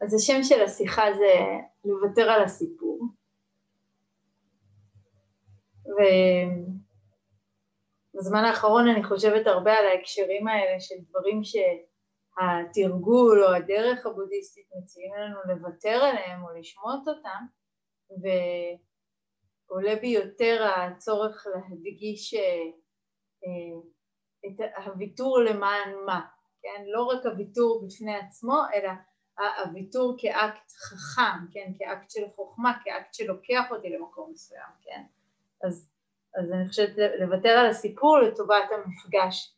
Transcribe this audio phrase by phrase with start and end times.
[0.00, 1.34] אז השם של השיחה זה
[1.84, 3.00] לוותר על הסיפור.
[8.14, 15.14] ובזמן האחרון אני חושבת הרבה על ההקשרים האלה של דברים שהתרגול או הדרך הבודהיסטית מציעים
[15.14, 17.46] לנו לוותר עליהם או לשמוט אותם,
[19.70, 22.64] ועולה בי יותר הצורך להדגיש אה,
[24.46, 26.20] את הוויתור למען מה,
[26.62, 26.84] כן?
[26.86, 28.90] לא רק הוויתור בפני עצמו, אלא
[29.64, 31.72] הוויתור כאקט חכם, כן?
[31.78, 35.02] כאקט של חוכמה, כאקט שלוקח אותי למקום מסוים, כן?
[35.64, 35.90] אז,
[36.38, 39.54] אז אני חושבת לוותר על הסיפור לטובת המפגש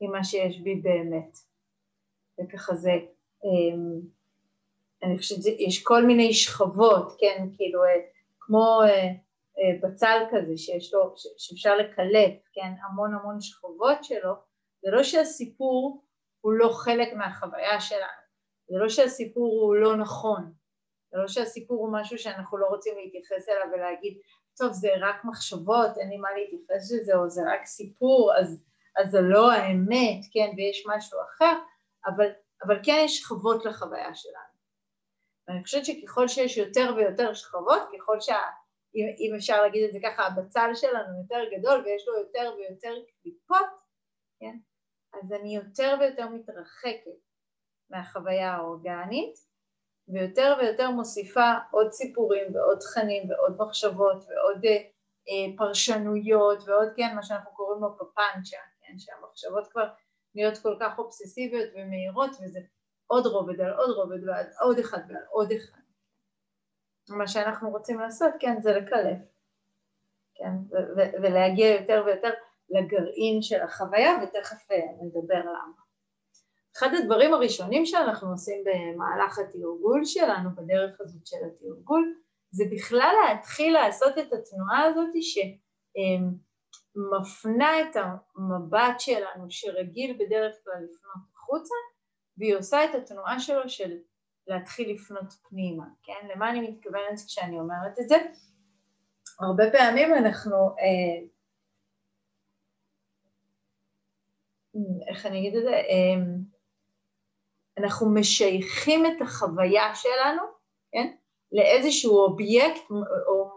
[0.00, 1.38] עם מה שיש בי באמת.
[2.40, 2.92] וככה זה,
[3.44, 4.00] אמ,
[5.02, 7.48] אני חושבת שיש כל מיני שכבות, כן?
[7.56, 8.00] כאילו, אה,
[8.40, 9.08] כמו אה,
[9.58, 12.72] אה, בצל כזה שיש לו, שאפשר לקלט, כן?
[12.82, 14.34] המון המון שכבות שלו,
[14.82, 16.04] זה לא שהסיפור
[16.40, 18.27] הוא לא חלק מהחוויה שלנו,
[18.68, 20.52] זה לא שהסיפור הוא לא נכון,
[21.12, 24.18] זה לא שהסיפור הוא משהו שאנחנו לא רוצים להתייחס אליו ולהגיד,
[24.56, 28.64] טוב, זה רק מחשבות, אין לי מה להתייחס לזה, או זה רק סיפור, אז,
[28.96, 31.54] אז זה לא האמת, כן, ויש משהו אחר,
[32.06, 32.28] אבל,
[32.66, 34.58] אבל כן יש שכבות לחוויה שלנו.
[35.48, 38.36] ואני חושבת שככל שיש יותר ויותר שכבות, ככל שה...
[38.94, 42.94] אם, אם אפשר להגיד את זה ככה, הבצל שלנו יותר גדול ויש לו יותר ויותר
[43.22, 43.80] קליפות,
[44.40, 44.58] כן?
[45.12, 47.27] אז אני יותר ויותר מתרחקת
[47.90, 49.48] מהחוויה האורגנית
[50.08, 54.76] ויותר ויותר מוסיפה עוד סיפורים ועוד תכנים ועוד מחשבות ועוד אה,
[55.28, 59.88] אה, פרשנויות ועוד כן מה שאנחנו קוראים לו פפנצ'ה, כן, שהמחשבות כבר
[60.34, 62.60] נהיות כל כך אובססיביות ומהירות וזה
[63.06, 65.78] עוד רובד על עוד רובד ועל עוד אחד ועל עוד אחד.
[67.08, 69.18] מה שאנחנו רוצים לעשות, כן, זה לקלף,
[70.34, 70.76] כן,
[71.22, 72.30] ולהגיע יותר ויותר
[72.70, 75.87] לגרעין של החוויה ותכף אה, נדבר למה.
[76.78, 82.14] אחד הדברים הראשונים שאנחנו עושים במהלך התרגול שלנו, בדרך הזאת של התרגול,
[82.50, 85.08] זה בכלל להתחיל לעשות את התנועה הזאת
[86.94, 91.74] שמפנה את המבט שלנו, שרגיל בדרך כלל לפנות החוצה,
[92.38, 93.98] והיא עושה את התנועה שלו של
[94.46, 96.28] להתחיל לפנות פנימה, כן?
[96.34, 98.16] למה אני מתכוונת כשאני אומרת את זה?
[99.40, 101.26] הרבה פעמים אנחנו, אה,
[105.08, 105.70] איך אני אגיד את זה?
[105.74, 106.16] אה,
[107.78, 110.42] אנחנו משייכים את החוויה שלנו,
[110.92, 111.14] כן,
[111.52, 112.90] לאיזשהו אובייקט,
[113.26, 113.50] או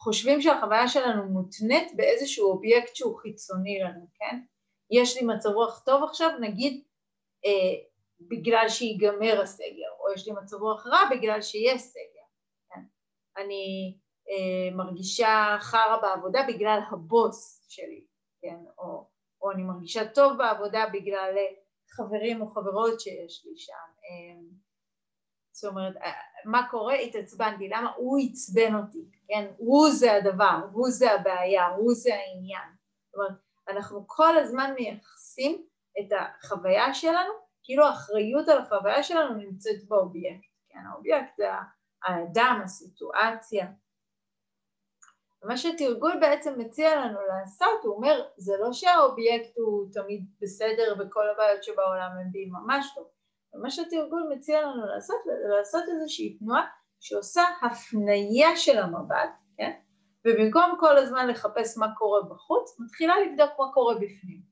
[0.00, 4.40] חושבים שהחוויה שלנו מותנית באיזשהו אובייקט שהוא חיצוני לנו, כן?
[4.90, 6.84] יש לי מצב רוח טוב עכשיו, נגיד
[7.44, 7.74] אה,
[8.20, 12.26] בגלל שיגמר הסגר, או יש לי מצב רוח רע בגלל שיש סגר,
[12.68, 12.80] כן?
[13.42, 13.94] אני
[14.30, 18.04] אה, מרגישה חרא בעבודה בגלל הבוס שלי,
[18.42, 18.58] כן?
[18.78, 19.06] או,
[19.42, 21.34] או אני מרגישה טוב בעבודה בגלל
[21.92, 23.72] חברים או חברות שיש לי שם.
[24.04, 24.48] אמ,
[25.52, 26.12] זאת אומרת, אה,
[26.44, 26.94] מה קורה?
[26.94, 27.92] התעצבנתי, למה?
[27.96, 29.50] הוא עצבן אותי, כן?
[29.56, 32.68] הוא זה הדבר, הוא זה הבעיה, הוא זה העניין.
[33.06, 35.66] זאת אומרת, אנחנו כל הזמן מייחסים
[36.00, 37.32] את החוויה שלנו,
[37.62, 40.78] כאילו האחריות על החוויה שלנו נמצאת באובייקט, כן?
[40.92, 41.48] האובייקט זה
[42.04, 43.66] האדם, הסיטואציה,
[45.42, 51.28] ומה שתרגול בעצם מציע לנו לעשות, הוא אומר, זה לא שהאובייקט הוא תמיד בסדר וכל
[51.28, 53.02] הבעיות שבעולם הם בי, ממש לא.
[53.54, 56.66] ומה שתרגול מציע לנו לעשות, זה לעשות איזושהי תנועה
[57.00, 59.72] שעושה הפנייה של המבט, כן?
[60.26, 64.42] ובמקום כל הזמן לחפש מה קורה בחוץ, מתחילה לבדוק מה קורה בפנים.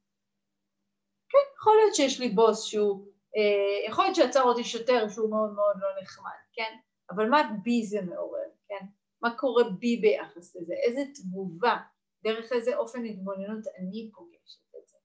[1.28, 3.06] כן, יכול להיות שיש לי בוס שהוא,
[3.36, 6.76] אה, יכול להיות שעצר אותי שוטר שהוא מאוד מאוד לא נחמד, כן?
[7.10, 8.86] אבל מה בי זה מעורר, כן?
[9.22, 11.76] מה קורה בי ביחס לזה, איזה תגובה,
[12.22, 14.96] דרך איזה אופן התבוננות אני פוגשת את זה.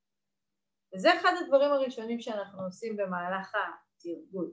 [0.95, 4.51] וזה אחד הדברים הראשונים שאנחנו עושים במהלך התרגול,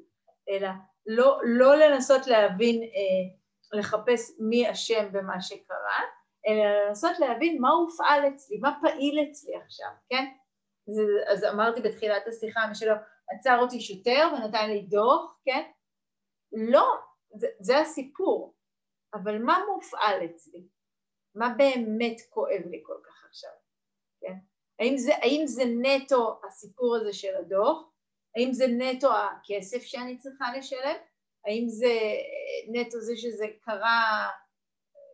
[0.49, 0.69] אלא
[1.06, 6.01] לא, לא לנסות להבין, אה, לחפש מי אשם במה שקרה,
[6.49, 10.25] אלא לנסות להבין מה הופעל אצלי, מה פעיל אצלי עכשיו, כן?
[10.87, 11.03] זה,
[11.33, 12.95] אז אמרתי בתחילת השיחה, מי שלא
[13.28, 15.63] עצר אותי שוטר ונתן לי דוח, כן?
[16.53, 16.95] לא,
[17.34, 18.54] זה, זה הסיפור.
[19.14, 20.68] אבל מה מופעל אצלי?
[21.34, 23.50] מה באמת כואב לי כל כך עכשיו?
[24.20, 24.34] כן?
[24.78, 27.82] האם זה, האם זה נטו הסיפור הזה של הדוח?
[28.36, 30.97] האם זה נטו הכסף שאני צריכה לשלם?
[31.44, 31.92] האם זה
[32.68, 34.28] נטו זה שזה קרה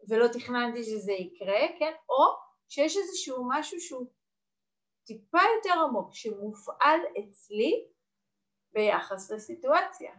[0.08, 1.92] ולא תכננתי שזה יקרה, כן?
[2.08, 2.24] או
[2.68, 4.06] שיש איזשהו משהו שהוא
[5.06, 7.86] טיפה יותר עמוק, שמופעל אצלי
[8.72, 10.12] ביחס לסיטואציה.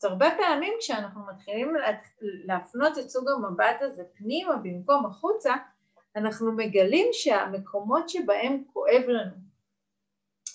[0.00, 1.74] אז הרבה פעמים כשאנחנו מתחילים
[2.20, 5.54] להפנות את סוג המבט הזה פנימה במקום החוצה,
[6.16, 9.36] אנחנו מגלים שהמקומות שבהם כואב לנו,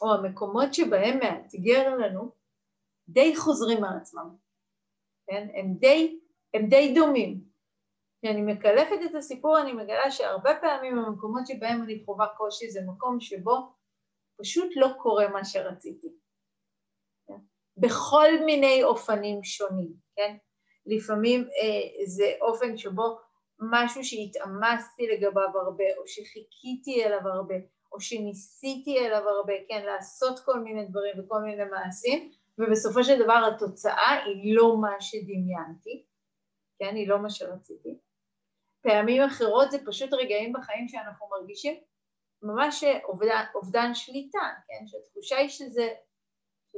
[0.01, 2.31] או המקומות שבהם מאתגר לנו,
[3.09, 4.35] די חוזרים על עצמם,
[5.27, 5.47] כן?
[5.53, 6.19] הם די,
[6.53, 7.41] הם די דומים.
[8.21, 13.19] כשאני מקלפת את הסיפור אני מגלה שהרבה פעמים המקומות שבהם אני חווה קושי זה מקום
[13.19, 13.73] שבו
[14.37, 16.24] פשוט לא קורה מה שרציתי.
[17.77, 20.37] בכל מיני אופנים שונים, כן?
[20.85, 23.17] לפעמים אה, זה אופן שבו
[23.59, 27.55] משהו שהתאמצתי לגביו הרבה, או שחיכיתי אליו הרבה,
[27.91, 33.51] או שניסיתי אליו הרבה, כן, לעשות כל מיני דברים וכל מיני מעשים, ובסופו של דבר
[33.53, 36.05] התוצאה היא לא מה שדמיינתי,
[36.79, 37.99] כן, היא לא מה שרציתי.
[38.81, 41.75] פעמים אחרות זה פשוט רגעים בחיים שאנחנו מרגישים
[42.41, 45.87] ממש אובדן, אובדן שליטה, כן, שהתחושה היא שזה,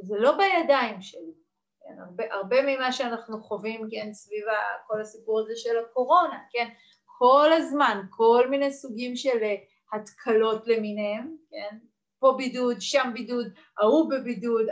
[0.01, 1.33] שזה לא בידיים שלי.
[1.79, 4.45] כן, הרבה, הרבה ממה שאנחנו חווים, כן, סביב
[4.88, 6.67] כל הסיפור הזה של הקורונה, כן,
[7.05, 9.55] כל הזמן, כל מיני סוגים של אה,
[9.94, 11.77] התקלות למיניהם, כן,
[12.19, 13.45] פה בידוד, שם בידוד,
[13.77, 14.65] ההוא בבידוד,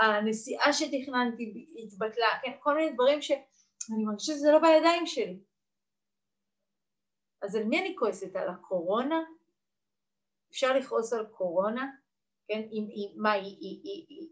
[0.00, 5.40] הנסיעה שתכננתי התבטלה, כן, כל מיני דברים שאני מרגישה שזה לא בידיים שלי.
[7.42, 8.36] אז על מי אני כועסת?
[8.36, 9.20] על הקורונה?
[10.50, 11.90] אפשר לכעוס על קורונה?
[12.48, 14.28] כן, אם, אם, מה, היא, היא, היא, היא,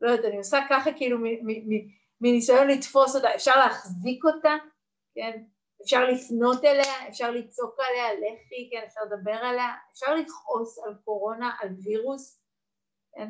[0.00, 1.18] לא יודעת, אני עושה ככה כאילו
[2.20, 4.56] מניסיון לתפוס אותה, אפשר להחזיק אותה,
[5.14, 5.42] כן?
[5.82, 11.56] אפשר לפנות אליה, אפשר לצעוק עליה, לכי, כן, אפשר לדבר עליה, אפשר לכעוס על קורונה,
[11.60, 12.42] על וירוס,
[13.14, 13.28] כן?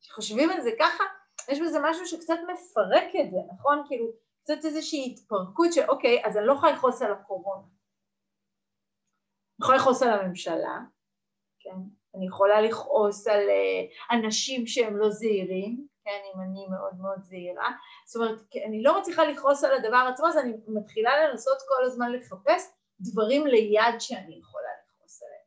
[0.00, 1.04] כשחושבים על זה ככה,
[1.48, 3.82] יש בזה משהו שקצת מפרק את זה, נכון?
[3.88, 4.06] כאילו,
[4.42, 7.62] קצת איזושהי התפרקות של אוקיי, אז אני לא יכולה לכעוס על הקורונה.
[7.62, 10.78] אני יכולה לכעוס על הממשלה,
[11.60, 12.03] כן?
[12.14, 17.70] אני יכולה לכעוס על אה, אנשים שהם לא זהירים, כן, אם אני מאוד מאוד זהירה,
[18.06, 22.12] זאת אומרת, אני לא מצליחה לכעוס על הדבר עצמו, אז אני מתחילה לנסות כל הזמן
[22.12, 22.70] לחפש
[23.00, 25.44] דברים ליד שאני יכולה לכעוס עליהם.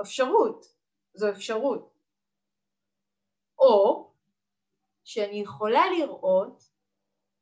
[0.00, 0.66] אפשרות,
[1.14, 1.98] זו אפשרות.
[3.58, 4.08] או
[5.04, 6.62] שאני יכולה לראות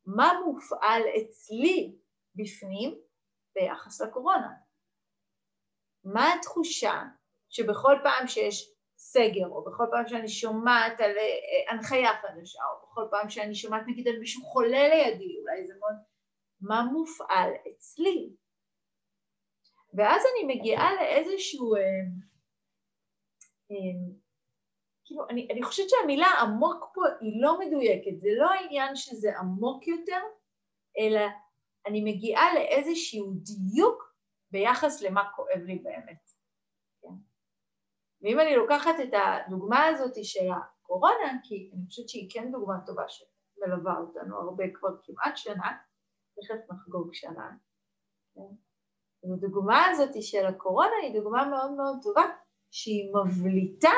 [0.06, 1.96] מה מופעל אצלי
[2.34, 2.98] בפנים
[3.54, 4.52] ביחס לקורונה.
[6.04, 7.02] מה התחושה
[7.48, 13.08] שבכל פעם שיש סגר, או בכל פעם שאני שומעת על אה, הנחיה חדשה, או בכל
[13.10, 15.96] פעם שאני שומעת נגיד על מישהו חולה לידי, אולי זה מאוד...
[16.60, 18.30] מה מופעל אצלי?
[19.94, 21.76] ואז אני מגיעה לאיזשהו...
[21.76, 21.80] אה,
[23.70, 24.16] אה,
[25.04, 29.86] כאילו, אני, אני חושבת שהמילה עמוק פה היא לא מדויקת, זה לא העניין שזה עמוק
[29.88, 30.20] יותר,
[30.98, 31.20] אלא
[31.86, 34.14] אני מגיעה לאיזשהו דיוק
[34.50, 36.35] ביחס למה כואב לי באמת.
[38.26, 43.02] ואם אני לוקחת את הדוגמה הזאת של הקורונה, כי אני חושבת שהיא כן דוגמה טובה
[43.08, 45.76] שמלווה אותנו הרבה כבר כמעט שנה,
[46.36, 47.50] תכף נחגוג שנה,
[48.34, 48.40] כן?
[49.32, 52.22] הדוגמה הזאת של הקורונה היא דוגמה מאוד מאוד טובה,
[52.70, 53.92] שהיא מבליטה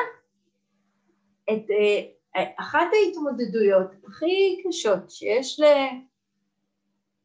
[1.45, 5.65] את אה, אחת ההתמודדויות הכי קשות שיש ל...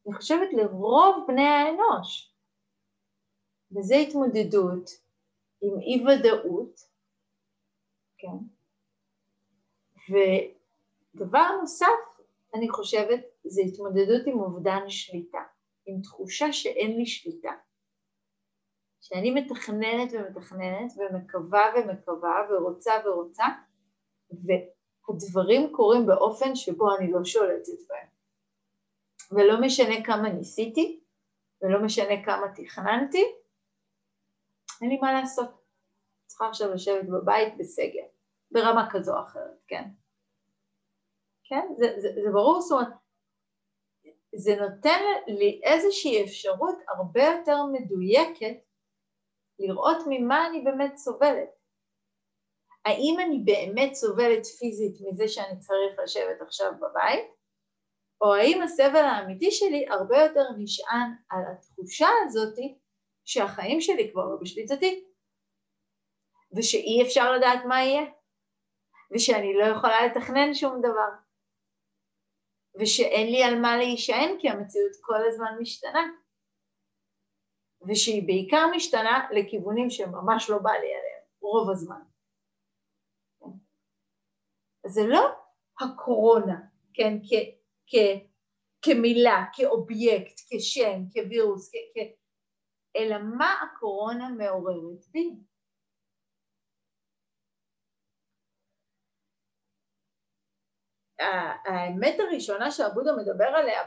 [0.07, 2.35] אני חושבת לרוב בני האנוש,
[3.71, 4.89] וזו התמודדות
[5.61, 6.92] עם אי ודאות,
[8.23, 8.37] כן?
[11.15, 11.87] ודבר נוסף,
[12.53, 15.43] אני חושבת, זה התמודדות עם אובדן שליטה,
[15.85, 17.51] עם תחושה שאין לי שליטה.
[19.01, 23.43] שאני מתכננת ומתכננת ומקווה ומקווה ורוצה ורוצה,
[24.31, 28.07] והדברים קורים באופן שבו אני לא שולטת בהם.
[29.31, 30.99] ולא משנה כמה ניסיתי,
[31.61, 33.23] ולא משנה כמה תכננתי,
[34.81, 35.63] אין לי מה לעשות.
[36.25, 38.05] צריכה עכשיו לשבת בבית בסגר.
[38.53, 39.83] ברמה כזו או אחרת, כן?
[41.43, 41.67] כן?
[41.77, 42.93] זה, זה, זה ברור, זאת אומרת,
[44.35, 48.57] זה נותן לי איזושהי אפשרות הרבה יותר מדויקת
[49.59, 51.49] לראות ממה אני באמת סובלת.
[52.85, 57.25] האם אני באמת סובלת פיזית מזה שאני צריך לשבת עכשיו בבית,
[58.21, 62.77] או האם הסבל האמיתי שלי הרבה יותר נשען על התחושה הזאתי
[63.25, 65.05] שהחיים שלי כבר לא בשליטתי,
[66.57, 68.03] ושאי אפשר לדעת מה יהיה.
[69.13, 71.09] ושאני לא יכולה לתכנן שום דבר,
[72.79, 76.03] ושאין לי על מה להישען כי המציאות כל הזמן משתנה,
[77.87, 82.01] ושהיא בעיקר משתנה לכיוונים שממש לא בא לי עליהם, רוב הזמן.
[84.85, 85.29] זה לא
[85.79, 86.59] הקורונה,
[86.93, 87.33] כן, כ,
[87.87, 87.95] כ,
[88.81, 91.97] כמילה, כאובייקט, כשם, כווירוס, כ, כ,
[92.95, 95.29] אלא מה הקורונה מעוררת בי.
[101.65, 103.81] האמת הראשונה שהבודה מדבר עליה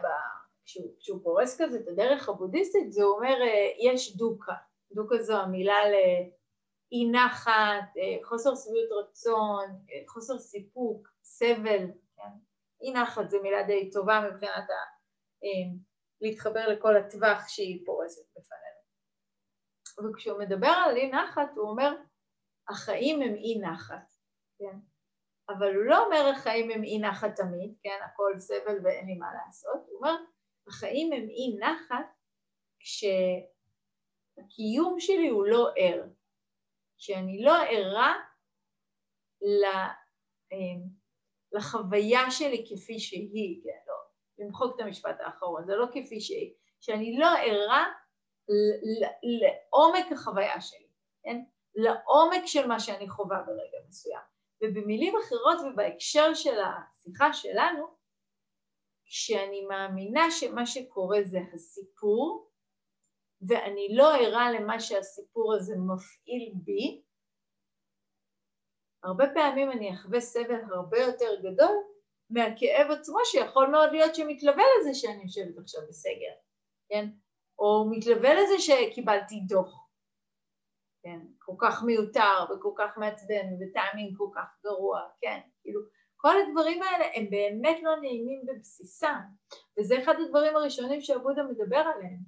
[0.67, 4.55] כשהוא, כשהוא פורס כזה את הדרך הבודהיסטית זה אומר אה, יש דוקה,
[4.93, 12.33] דוקה זו המילה לאי נחת, אה, חוסר שביעות רצון, אה, חוסר סיפוק, סבל, כן?
[12.83, 14.97] אי נחת זו מילה די טובה מבחינת ה...
[16.21, 18.77] להתחבר לכל הטווח שהיא פורסת בפנינו.
[20.11, 21.97] וכשהוא מדבר על אי נחת הוא אומר
[22.69, 24.13] החיים הם אי נחת,
[24.59, 24.79] כן?
[25.49, 27.99] אבל הוא לא אומר החיים הם אי נחת תמיד, כן?
[28.05, 30.17] הכל סבל ואין לי מה לעשות, הוא אומר
[30.69, 32.07] החיים הם אי נחת
[32.79, 33.21] כשהקיום
[35.01, 36.03] שלי הוא לא ער,
[36.99, 38.15] שאני לא ערה
[40.53, 40.59] אה,
[41.53, 43.95] לחוויה שלי כפי שהיא, כן, לא,
[44.39, 47.93] למחוק את המשפט האחרון, זה לא כפי שהיא, שאני לא ערה
[49.41, 50.89] לעומק החוויה שלי,
[51.23, 51.43] כן?
[51.75, 54.36] לעומק של מה שאני חווה ברגע מסוים.
[54.63, 57.87] ובמילים אחרות ובהקשר של השיחה שלנו,
[59.05, 62.51] כשאני מאמינה שמה שקורה זה הסיפור,
[63.49, 67.03] ואני לא ערה למה שהסיפור הזה מפעיל בי,
[69.05, 71.77] הרבה פעמים אני אחווה סבל הרבה יותר גדול
[72.31, 76.35] מהכאב עצמו שיכול מאוד להיות שמתלווה לזה שאני יושבת עכשיו בסגר,
[76.89, 77.09] כן?
[77.59, 79.86] או מתלווה לזה שקיבלתי דוח,
[81.07, 81.21] כן?
[81.39, 85.41] כל כך מיותר וכל כך מעצבן וטיימינג כל כך גרוע, כן?
[85.63, 85.81] כאילו
[86.17, 89.21] כל הדברים האלה הם באמת לא נעימים בבסיסם,
[89.79, 92.19] וזה אחד הדברים הראשונים שעבודה מדבר עליהם.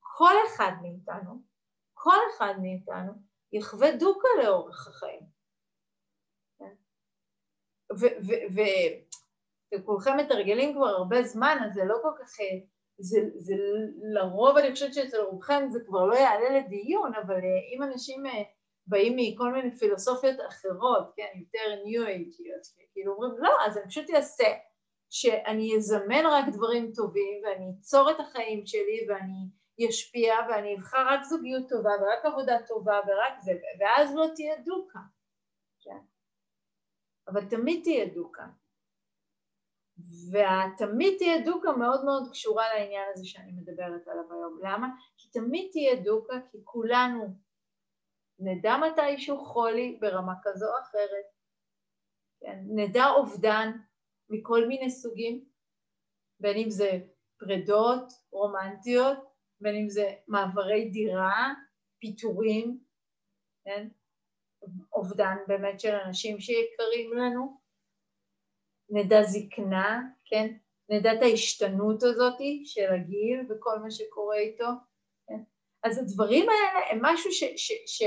[0.00, 1.42] כל אחד מאיתנו,
[1.94, 3.12] כל אחד מאיתנו
[3.52, 5.22] יחווה דוקה לאורך החיים.
[9.74, 12.36] וכולכם מתרגלים כבר הרבה זמן, אז זה לא כל כך...
[13.00, 13.54] זה, זה
[14.02, 18.42] לרוב, אני חושבת שאצל רובכם זה כבר לא יעלה לדיון, אבל אה, אם אנשים אה,
[18.86, 24.10] באים מכל מיני פילוסופיות אחרות, כן, יותר ניו אייג'יות, כאילו אומרים, לא, אז אני פשוט
[24.10, 24.48] אעשה
[25.10, 31.22] שאני אזמן רק דברים טובים ואני אצור את החיים שלי ואני אשפיע ואני אבחר רק
[31.22, 34.98] זוגיות טובה ורק עבודה טובה ורק זה, ואז לא תהיה דוקה,
[35.80, 35.98] כן?
[37.28, 38.46] אבל תמיד תהיה דוקה.
[40.32, 44.58] והתמיד תהיה דוקה מאוד מאוד קשורה לעניין הזה שאני מדברת עליו היום.
[44.62, 44.88] למה?
[45.16, 47.24] כי תמיד תהיה דוקה, כי כולנו
[48.38, 51.26] נדע מתישהו חולי ברמה כזו או אחרת,
[52.40, 52.58] כן?
[52.74, 53.70] נדע אובדן
[54.30, 55.44] מכל מיני סוגים,
[56.40, 56.90] בין אם זה
[57.38, 59.18] פרדות רומנטיות,
[59.60, 61.52] בין אם זה מעברי דירה,
[61.98, 62.80] פיטורים,
[63.64, 63.88] כן?
[64.92, 67.59] אובדן באמת של אנשים שיקרים לנו,
[68.90, 70.54] נדע זקנה, כן?
[70.88, 74.68] נדע את ההשתנות הזאת של הגיל וכל מה שקורה איתו,
[75.26, 75.42] כן?
[75.82, 78.02] אז הדברים האלה הם משהו ש, ש, ש,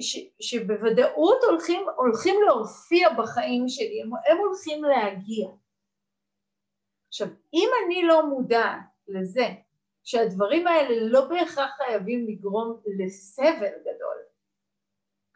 [0.00, 5.48] ש, שבוודאות הולכים, הולכים להופיע בחיים שלי, הם, הם הולכים להגיע.
[7.08, 9.46] עכשיו, אם אני לא מודעת לזה
[10.04, 14.16] שהדברים האלה לא בהכרח חייבים לגרום לסבל גדול,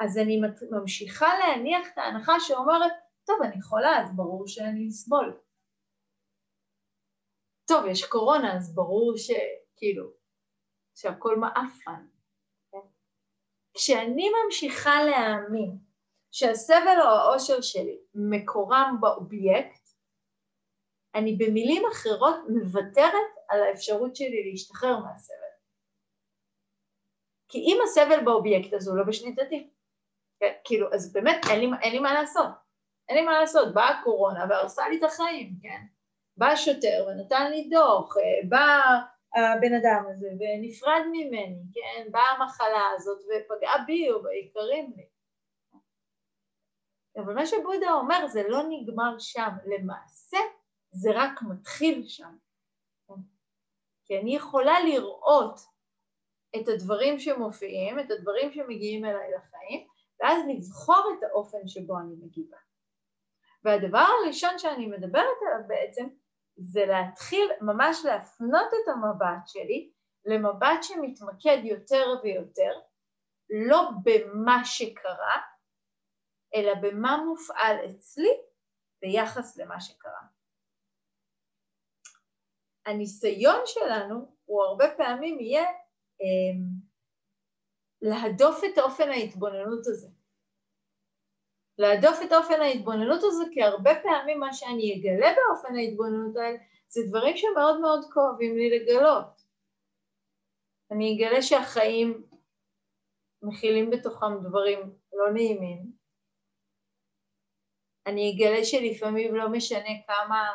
[0.00, 0.40] אז אני
[0.70, 2.92] ממשיכה להניח את ההנחה שאומרת,
[3.30, 5.40] טוב, אני חולה, אז ברור שאני אסבול.
[7.68, 10.10] טוב, יש קורונה, אז ברור שכאילו,
[10.94, 12.06] שהכל מעפן.
[13.74, 15.78] כשאני ממשיכה להאמין
[16.30, 19.88] שהסבל או העושר שלי מקורם באובייקט,
[21.14, 25.52] אני במילים אחרות מוותרת על האפשרות שלי להשתחרר מהסבל.
[27.48, 29.70] כי אם הסבל באובייקט אז הוא לא בשליטתי.
[30.40, 32.69] כן, כאילו, אז באמת אין לי, אין לי מה לעשות.
[33.10, 35.86] אין לי מה לעשות, באה הקורונה והרסה לי את החיים, כן?
[36.36, 38.80] בא השוטר ונתן לי דוח, אה, בא
[39.34, 42.10] הבן אדם הזה ונפרד ממני, כן?
[42.10, 45.06] באה המחלה הזאת ופגעה בי או ביקרים לי.
[47.16, 50.38] אבל מה שבודה אומר זה לא נגמר שם, למעשה
[50.90, 52.36] זה רק מתחיל שם.
[53.08, 53.14] כן?
[54.04, 55.60] כי אני יכולה לראות
[56.56, 59.86] את הדברים שמופיעים, את הדברים שמגיעים אליי לחיים,
[60.20, 62.56] ואז לבחור את האופן שבו אני מגיבה.
[63.64, 66.08] והדבר הראשון שאני מדברת עליו בעצם
[66.56, 69.90] זה להתחיל ממש להפנות את המבט שלי
[70.24, 72.80] למבט שמתמקד יותר ויותר
[73.68, 75.36] לא במה שקרה,
[76.54, 78.30] אלא במה מופעל אצלי
[79.02, 80.22] ביחס למה שקרה.
[82.86, 85.64] הניסיון שלנו הוא הרבה פעמים יהיה
[86.20, 86.56] אה,
[88.02, 90.19] להדוף את אופן ההתבוננות הזה.
[91.80, 96.58] להדוף את אופן ההתבוננות הזה, כי הרבה פעמים מה שאני אגלה באופן ההתבוננות האלה
[96.88, 99.42] זה דברים שמאוד מאוד כואבים לי לגלות.
[100.90, 102.26] אני אגלה שהחיים
[103.42, 104.78] מכילים בתוכם דברים
[105.12, 105.92] לא נעימים.
[108.06, 110.48] אני אגלה שלפעמים לא משנה כמה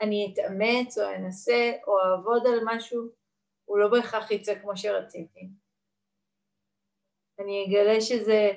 [0.00, 3.08] אני אתאמץ או אנסה או אעבוד על משהו,
[3.64, 5.48] הוא לא בהכרח יצא כמו שרציתי.
[7.38, 8.50] אני אגלה שזה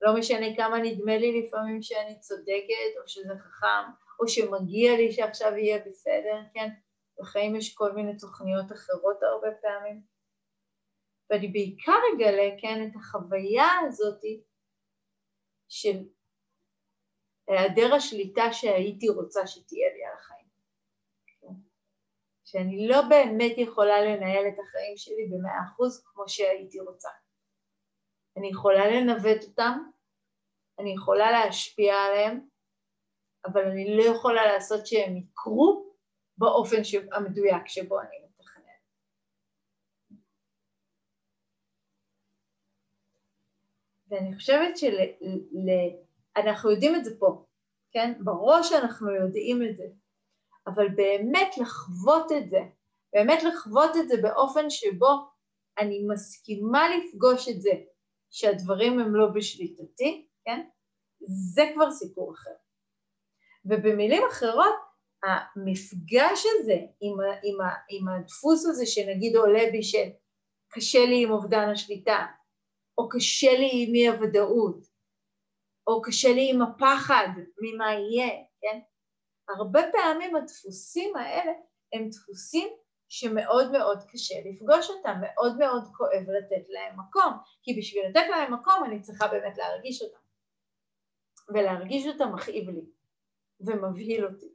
[0.00, 5.56] לא משנה כמה נדמה לי לפעמים שאני צודקת, או שזה חכם, או שמגיע לי שעכשיו
[5.56, 6.68] יהיה בסדר, כן?
[7.20, 10.02] בחיים יש כל מיני תוכניות אחרות הרבה פעמים.
[11.30, 14.20] ואני בעיקר אגלה, כן, את החוויה הזאת
[15.68, 16.04] של
[17.48, 20.46] היעדר השליטה שהייתי רוצה שתהיה לי על החיים.
[22.44, 27.08] שאני לא באמת יכולה לנהל את החיים שלי במאה אחוז כמו שהייתי רוצה.
[28.36, 29.78] אני יכולה לנווט אותם,
[30.78, 32.48] אני יכולה להשפיע עליהם,
[33.46, 35.92] אבל אני לא יכולה לעשות שהם יקרו
[36.38, 36.76] באופן
[37.12, 38.62] המדויק שבו אני מתכנן.
[44.08, 47.44] ואני חושבת שאנחנו יודעים את זה פה,
[47.92, 48.12] כן?
[48.24, 49.84] בראש אנחנו יודעים את זה,
[50.66, 52.60] אבל באמת לחוות את זה,
[53.12, 55.30] באמת לחוות את זה באופן שבו
[55.78, 57.70] אני מסכימה לפגוש את זה,
[58.30, 60.68] שהדברים הם לא בשליטתי, כן?
[61.54, 62.54] זה כבר סיפור אחר.
[63.64, 64.74] ובמילים אחרות,
[65.24, 67.58] המפגש הזה עם, עם,
[67.90, 72.26] עם הדפוס הזה שנגיד עולה בי שקשה לי עם אובדן השליטה,
[72.98, 74.86] או קשה לי עם אי הוודאות,
[75.86, 77.28] או קשה לי עם הפחד
[77.60, 78.30] ממה יהיה,
[78.60, 78.80] כן?
[79.48, 81.52] הרבה פעמים הדפוסים האלה
[81.92, 82.68] הם דפוסים
[83.08, 87.32] שמאוד מאוד קשה לפגוש אותם, מאוד מאוד כואב לתת להם מקום,
[87.62, 90.18] כי בשביל לתת להם מקום אני צריכה באמת להרגיש אותם.
[91.48, 92.84] ולהרגיש אותם מכאיב לי
[93.60, 94.52] ומבהיל אותי.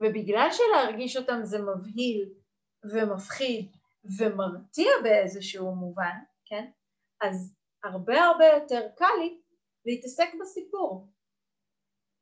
[0.00, 2.28] ובגלל שלהרגיש אותם זה מבהיל
[2.92, 3.76] ומפחיד
[4.18, 6.70] ומרתיע באיזשהו מובן, כן?
[7.20, 7.54] אז
[7.84, 9.40] הרבה הרבה יותר קל לי
[9.86, 11.08] להתעסק בסיפור.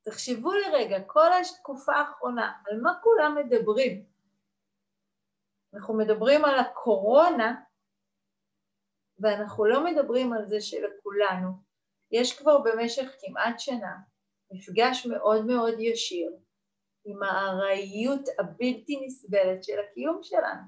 [0.04, 4.04] תחשבו לרגע, כל התקופה האחרונה, על מה כולם מדברים?
[5.74, 7.60] אנחנו מדברים על הקורונה,
[9.18, 11.48] ואנחנו לא מדברים על זה שלכולנו
[12.10, 13.96] יש כבר במשך כמעט שנה
[14.52, 16.36] מפגש מאוד מאוד ישיר
[17.04, 20.62] עם הארעיות הבלתי נסבלת של הקיום שלנו.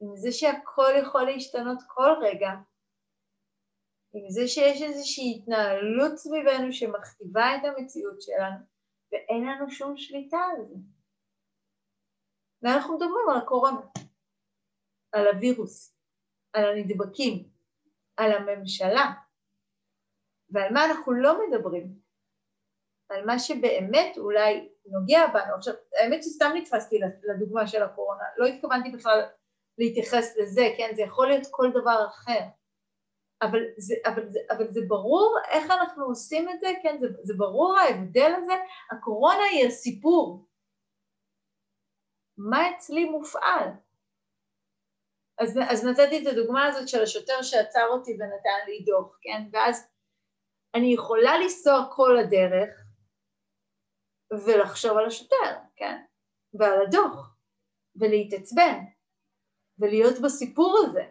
[0.00, 2.50] עם זה שהכל יכול להשתנות כל רגע,
[4.14, 8.58] עם זה שיש איזושהי התנהלות סביבנו שמכתיבה את המציאות שלנו,
[9.12, 10.95] ואין לנו שום שליטה על זה.
[12.66, 13.80] ואנחנו מדברים על הקורונה,
[15.12, 15.96] על הווירוס,
[16.52, 17.48] על הנדבקים,
[18.16, 19.12] על הממשלה,
[20.50, 21.98] ועל מה אנחנו לא מדברים,
[23.08, 25.54] על מה שבאמת אולי נוגע בנו.
[25.54, 29.22] עכשיו, האמת שסתם נתפסתי לדוגמה של הקורונה, לא התכוונתי בכלל
[29.78, 30.90] להתייחס לזה, כן?
[30.96, 32.40] זה יכול להיות כל דבר אחר.
[33.42, 36.96] אבל זה, אבל, זה, אבל זה ברור איך אנחנו עושים את זה, כן?
[37.00, 38.52] זה, זה ברור ההבדל הזה.
[38.90, 40.46] הקורונה היא הסיפור.
[42.38, 43.68] מה אצלי מופעל?
[45.38, 49.42] אז, אז נתתי את הדוגמה הזאת של השוטר שעצר אותי ונתן לי דוח, כן?
[49.52, 49.88] ואז
[50.74, 52.86] אני יכולה לנסוע כל הדרך
[54.32, 56.04] ולחשוב על השוטר, כן?
[56.54, 57.36] ועל הדוח,
[57.96, 58.78] ולהתעצבן,
[59.78, 61.04] ולהיות בסיפור הזה.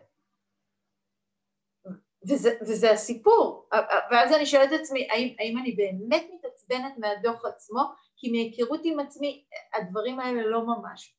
[2.30, 3.70] וזה, וזה הסיפור.
[4.12, 7.82] ואז אני שואלת את עצמי, האם, האם אני באמת מתעצבנת מהדוח עצמו?
[8.26, 11.16] כי מהיכרות עם עצמי, הדברים האלה לא ממש,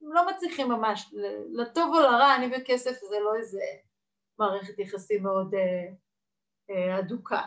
[0.00, 1.14] לא מצליחים ממש,
[1.52, 3.60] לטוב או לרע, אני בכסף זה לא איזה
[4.38, 5.88] מערכת יחסים מאוד אה,
[6.70, 7.42] אה, אדוקה,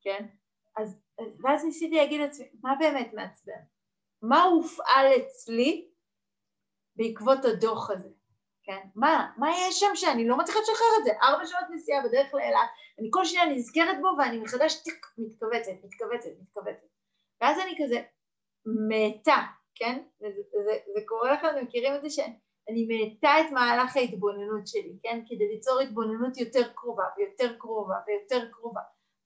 [0.00, 0.26] כן?
[0.76, 1.00] אז,
[1.42, 3.62] ואז ניסיתי להגיד לעצמי, מה באמת מעצבן?
[4.22, 5.88] מה הופעל אצלי
[6.96, 8.08] בעקבות הדוח הזה?
[8.62, 8.88] כן?
[8.94, 11.10] מה, מה יש שם שאני לא מצליחה לשחרר את זה?
[11.22, 16.30] ארבע שעות נסיעה בדרך לאילת, אני כל שניה נזכרת בו ואני מחדש טיק, מתכווצת, מתכווצת,
[16.40, 16.88] מתכווצת.
[17.40, 18.02] ואז אני כזה
[18.88, 19.42] מאטה,
[19.74, 20.02] כן?
[20.20, 24.98] וזה, זה, זה קורה לכם, אתם מכירים את זה שאני מאטה את מהלך ההתבוננות שלי,
[25.02, 25.20] כן?
[25.28, 28.80] כדי ליצור התבוננות יותר קרובה ויותר קרובה ויותר קרובה.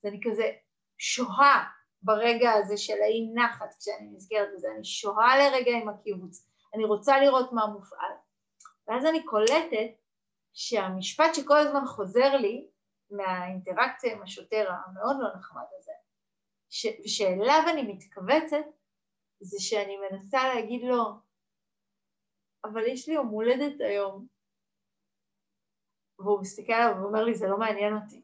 [0.04, 0.50] אז אני כזה
[0.98, 1.64] שוהה
[2.02, 7.20] ברגע הזה של האי נחת כשאני נזכרת בזה, אני שוהה לרגע עם הקיבוץ, אני רוצה
[7.20, 8.12] לראות מה מופעל.
[8.88, 9.90] ואז אני קולטת
[10.52, 12.68] שהמשפט שכל הזמן חוזר לי
[13.10, 15.92] מהאינטראקציה עם השוטר המאוד לא נחמד הזה,
[16.68, 18.64] ש- שאליו אני מתכווצת,
[19.42, 21.04] זה שאני מנסה להגיד לו,
[22.64, 24.26] אבל יש לי יום הולדת היום.
[26.18, 28.22] והוא מסתכל עליו ואומר לי, זה לא מעניין אותי.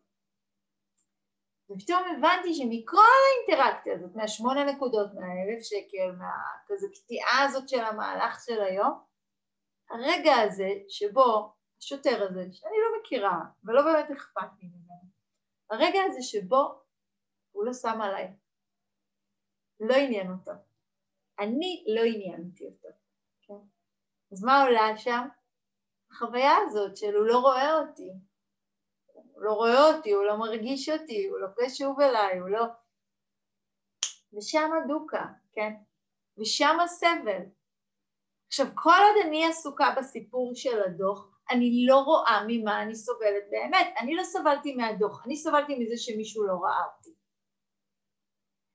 [1.70, 8.61] ופתאום הבנתי שמכל האינטראקציה הזאת, מהשמונה נקודות, מהאלף שקל, מהכזה קטיעה הזאת של המהלך של
[8.61, 9.04] היום,
[9.90, 15.11] הרגע הזה שבו השוטר הזה, שאני לא מכירה ולא באמת אכפת לי ממנו,
[15.70, 16.83] הרגע הזה שבו
[17.52, 18.33] הוא לא שם עליי,
[19.81, 20.67] לא עניין אותו.
[21.38, 22.88] אני לא עניינתי אותו.
[23.42, 23.68] כן?
[24.33, 25.29] אז מה עולה שם?
[26.11, 28.12] החוויה הזאת של הוא לא רואה אותי,
[29.14, 32.64] הוא לא רואה אותי, הוא לא מרגיש אותי, הוא לא קשוב אליי, הוא לא...
[34.33, 35.72] ושם הדוקה, כן?
[36.38, 37.42] ושם הסבל.
[38.46, 43.94] עכשיו, כל עוד אני עסוקה בסיפור של הדוח, אני לא רואה ממה אני סובלת באמת.
[44.01, 46.85] אני לא סבלתי מהדוח, אני סבלתי מזה שמישהו לא ראה.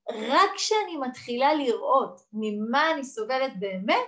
[0.09, 4.07] רק כשאני מתחילה לראות ממה אני סובלת באמת,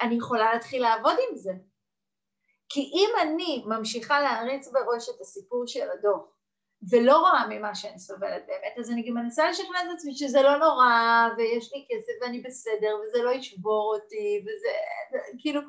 [0.00, 1.52] אני יכולה להתחיל לעבוד עם זה.
[2.68, 6.22] כי אם אני ממשיכה להריץ בראש את הסיפור של הדוח,
[6.90, 10.56] ולא רואה ממה שאני סובלת באמת, אז אני גם מנסה לשכנע את עצמי שזה לא
[10.56, 14.68] נורא, ויש לי כסף ואני בסדר, וזה לא ישבור אותי, וזה
[15.38, 15.60] כאילו,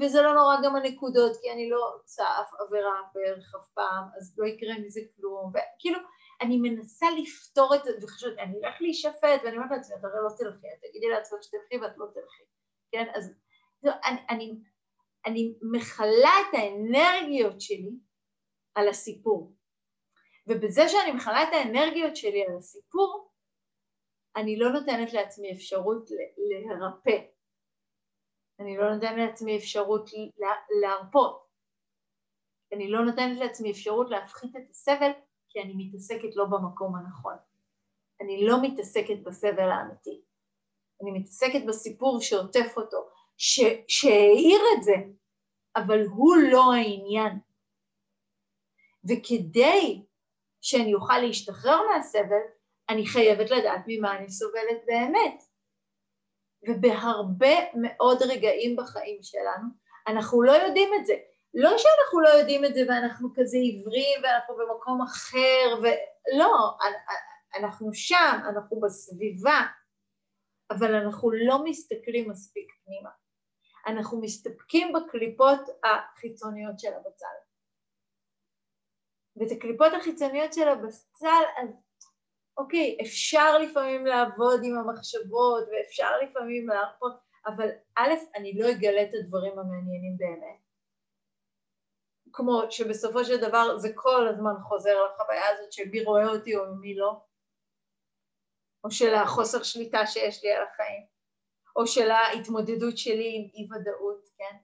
[0.00, 4.34] וזה לא נורא גם הנקודות, כי אני לא עושה אף עבירה בערך אף פעם, אז
[4.38, 5.98] לא יקרה מזה כלום, וכאילו,
[6.40, 10.28] אני מנסה לפתור את זה, וחושבת, אני אלך להישפט, ואני אומרת לעצמי, את הרי לא
[10.38, 12.42] תלכי, תגידי לעצמך שתלכי ואת לא תלכי,
[12.92, 13.06] כן?
[13.14, 13.34] אז
[13.82, 14.52] לא, אני, אני,
[15.26, 17.90] אני מכלה את האנרגיות שלי
[18.74, 19.52] על הסיפור.
[20.46, 23.30] ובזה שאני מכלה את האנרגיות שלי על הסיפור,
[24.36, 26.10] אני לא נותנת לעצמי אפשרות
[26.70, 27.18] להרפא.
[28.60, 30.10] אני לא נותנת לעצמי אפשרות
[30.82, 31.46] להרפות.
[32.72, 35.10] אני לא נותנת לעצמי אפשרות להפחית את הסבל
[35.50, 37.36] כי אני מתעסקת לא במקום הנכון.
[38.20, 40.22] אני לא מתעסקת בסבל האמיתי.
[41.02, 43.08] אני מתעסקת בסיפור שעוטף אותו,
[43.88, 44.94] שהעיר את זה,
[45.76, 47.38] אבל הוא לא העניין.
[49.04, 50.06] וכדי
[50.60, 52.42] שאני אוכל להשתחרר מהסבל,
[52.88, 55.42] אני חייבת לדעת ממה אני סובלת באמת.
[56.68, 59.68] ובהרבה מאוד רגעים בחיים שלנו,
[60.06, 61.14] אנחנו לא יודעים את זה.
[61.54, 66.78] לא שאנחנו לא יודעים את זה ואנחנו כזה עיוורים ואנחנו במקום אחר, ולא,
[67.54, 69.60] אנחנו שם, אנחנו בסביבה,
[70.70, 73.10] אבל אנחנו לא מסתכלים מספיק פנימה.
[73.86, 77.26] אנחנו מסתפקים בקליפות החיצוניות של הבצל.
[79.36, 81.68] ואת הקליפות החיצוניות של הבצל, אז
[82.58, 87.12] אוקיי, אפשר לפעמים לעבוד עם המחשבות ואפשר לפעמים להרפות,
[87.46, 90.69] אבל א', אני לא אגלה את הדברים המעניינים באמת.
[92.32, 96.62] כמו שבסופו של דבר זה כל הזמן חוזר לחוויה הזאת של מי רואה אותי או
[96.80, 97.20] מי לא,
[98.84, 101.06] או של החוסר שליטה שיש לי על החיים,
[101.76, 104.56] או של ההתמודדות שלי עם אי ודאות, כן?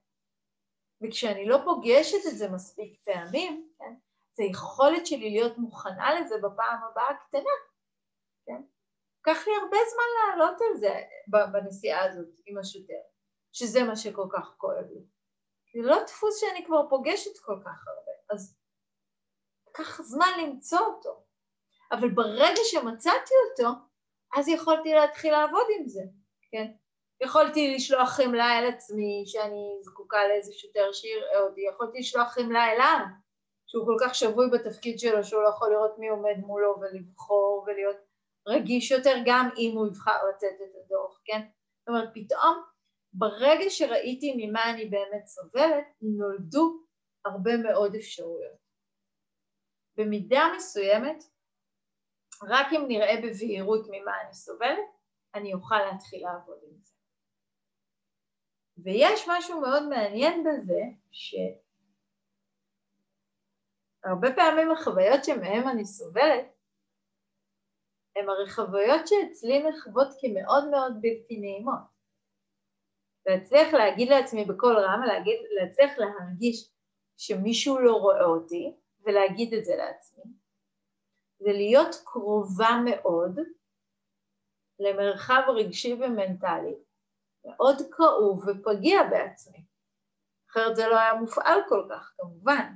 [1.03, 3.95] וכשאני לא פוגשת את זה מספיק פעמים, כן?
[4.35, 7.57] זה היכולת שלי להיות מוכנה לזה בפעם הבאה קטנה,
[8.47, 8.63] כן?
[9.21, 11.03] לקח לי הרבה זמן לעלות על זה
[11.53, 13.01] בנסיעה הזאת עם השוטר,
[13.53, 15.16] שזה מה שכל כך כואב לי.
[15.77, 18.57] זה לא דפוס שאני כבר פוגשת כל כך הרבה, אז
[19.69, 21.25] לקח זמן למצוא אותו.
[21.93, 23.71] אבל ברגע שמצאתי אותו,
[24.37, 26.03] אז יכולתי להתחיל לעבוד עם זה,
[26.51, 26.73] כן?
[27.23, 32.99] יכולתי לשלוח חמלה אל עצמי, שאני זקוקה לאיזה שוטר שיראה אותי, יכולתי לשלוח חמלה אליו,
[33.67, 37.97] שהוא כל כך שבוי בתפקיד שלו שהוא לא יכול לראות מי עומד מולו ולבחור ולהיות
[38.49, 41.41] רגיש יותר גם אם הוא יבחר לתת את הדוח, כן?
[41.81, 42.63] זאת אומרת, פתאום
[43.19, 46.85] ברגע שראיתי ממה אני באמת סובלת, נולדו
[47.25, 48.67] הרבה מאוד אפשרויות.
[49.97, 51.25] במידה מסוימת,
[52.43, 54.89] רק אם נראה בבהירות ממה אני סובלת,
[55.35, 56.93] אני אוכל להתחיל לעבוד עם זה.
[58.85, 60.81] ויש משהו מאוד מעניין בזה,
[64.03, 66.47] שהרבה פעמים החוויות שמהן אני סובלת,
[68.17, 71.96] הן הרי חוויות שאצלי נחוות כמאוד מאוד בלתי נעימות.
[73.27, 76.71] להצליח להגיד לעצמי בקול רם, להגיד, להצליח להרגיש
[77.17, 80.25] שמישהו לא רואה אותי ולהגיד את זה לעצמי,
[81.39, 83.39] זה להיות קרובה מאוד
[84.79, 86.75] למרחב רגשי ומנטלי
[87.45, 89.65] מאוד כאוב ופגיע בעצמי,
[90.51, 92.73] אחרת זה לא היה מופעל כל כך כמובן.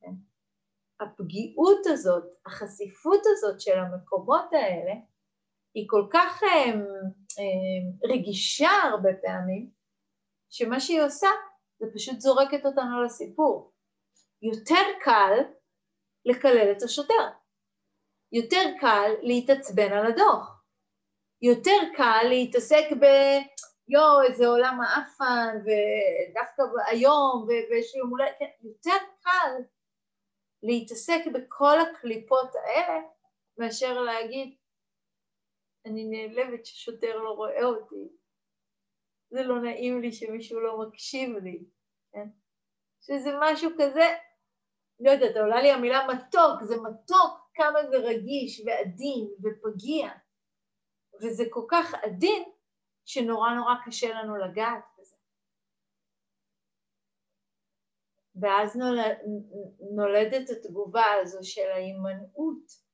[0.00, 0.12] כן?
[1.00, 4.92] הפגיעות הזאת, החשיפות הזאת של המקומות האלה
[5.74, 6.72] היא כל כך אה,
[7.38, 9.70] אה, רגישה הרבה פעמים,
[10.50, 11.28] שמה שהיא עושה
[11.78, 13.72] זה פשוט זורקת אותנו לסיפור.
[14.42, 15.34] יותר קל
[16.24, 17.28] לקלל את השוטר,
[18.32, 20.64] יותר קל להתעצבן על הדוח,
[21.42, 23.04] יותר קל להתעסק ב...
[23.88, 29.52] יואו, איזה עולם מעפן, ודווקא היום, ויש לי יום כן, יותר קל
[30.62, 33.00] להתעסק בכל הקליפות האלה,
[33.58, 34.56] מאשר להגיד,
[35.86, 38.08] אני נעלבת ששוטר לא רואה אותי.
[39.30, 41.64] זה לא נעים לי שמישהו לא מקשיב לי,
[42.12, 42.28] כן?
[43.00, 44.16] שזה משהו כזה,
[45.00, 50.10] לא יודעת, עולה לי המילה מתוק, זה מתוק כמה זה רגיש ועדין ופגיע,
[51.22, 52.42] וזה כל כך עדין
[53.04, 55.16] שנורא נורא קשה לנו לגעת בזה.
[58.40, 58.76] ואז
[59.96, 62.90] נולדת התגובה הזו של ההימנעות,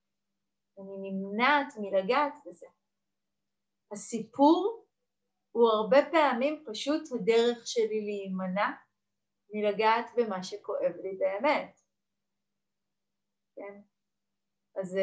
[0.79, 2.67] אני נמנעת מלגעת בזה.
[3.93, 4.87] הסיפור
[5.53, 8.71] הוא הרבה פעמים פשוט הדרך שלי להימנע
[9.51, 11.81] מלגעת במה שכואב לי באמת.
[13.57, 13.81] כן?
[14.81, 14.99] אז,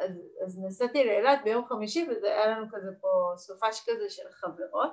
[0.00, 0.10] אז,
[0.44, 4.92] אז נסעתי לאילת ביום חמישי וזה היה לנו כזה פה סופש כזה של חברות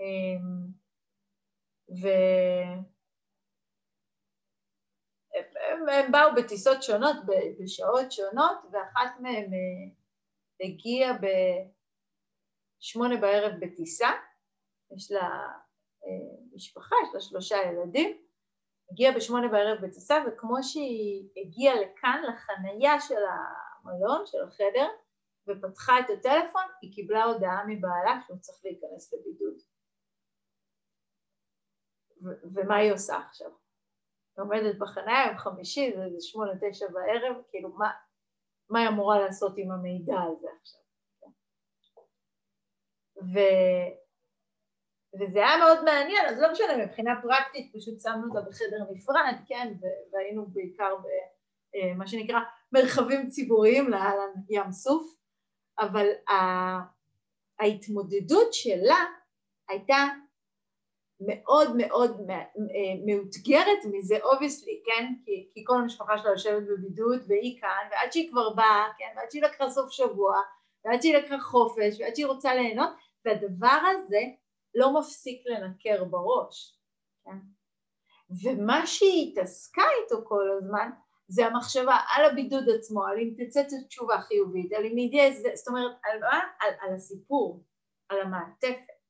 [0.00, 0.66] אמ,
[2.02, 2.08] ו...
[5.34, 7.16] הם, הם באו בטיסות שונות,
[7.60, 10.01] בשעות שונות, ואחת מהן אה,
[10.62, 11.12] הגיעה
[12.78, 14.10] בשמונה בערב בטיסה,
[14.96, 15.28] יש לה
[16.04, 18.22] אה, משפחה, יש לה שלושה ילדים,
[18.90, 24.88] הגיעה בשמונה בערב בטיסה, וכמו שהיא הגיעה לכאן, לחנייה של המלון, של החדר,
[25.48, 29.54] ופתחה את הטלפון, היא קיבלה הודעה מבעלה שהוא צריך להיכנס לבידוד.
[32.54, 33.50] ומה היא עושה עכשיו?
[34.36, 37.90] היא עומדת בחניה יום חמישי, זה שמונה, תשע בערב, כאילו מה,
[38.72, 40.80] מה היא אמורה לעשות עם המידע הזה עכשיו?
[43.16, 43.38] ו...
[45.20, 49.72] וזה היה מאוד מעניין, אז לא משנה, מבחינה פרקטית פשוט שמנו אותה בחדר נפרד, כן,
[50.12, 50.96] והיינו בעיקר
[51.74, 52.38] במה אה, שנקרא
[52.72, 55.14] מרחבים ציבוריים לאהלן ים סוף,
[55.78, 56.06] אבל
[57.58, 58.98] ההתמודדות שלה
[59.68, 59.96] הייתה
[61.26, 62.20] מאוד מאוד
[63.06, 65.14] מאותגרת מזה, obviously, כן?
[65.24, 69.12] כי, כי כל המשפחה שלה יושבת בבידוד והיא כאן, ועד שהיא כבר באה, כן?
[69.16, 70.40] ועד שהיא לקחה סוף שבוע,
[70.84, 72.90] ועד שהיא לקחה חופש, ועד שהיא רוצה ליהנות,
[73.24, 74.20] והדבר הזה
[74.74, 76.78] לא מפסיק לנקר בראש,
[77.24, 77.38] כן?
[78.42, 80.90] ומה שהיא התעסקה איתו כל הזמן,
[81.28, 85.92] זה המחשבה על הבידוד עצמו, על אם תצא תשובה חיובית, על אם ידע, זאת אומרת,
[86.04, 86.22] על?
[86.60, 87.64] על, על הסיפור,
[88.08, 89.01] על המעטפת.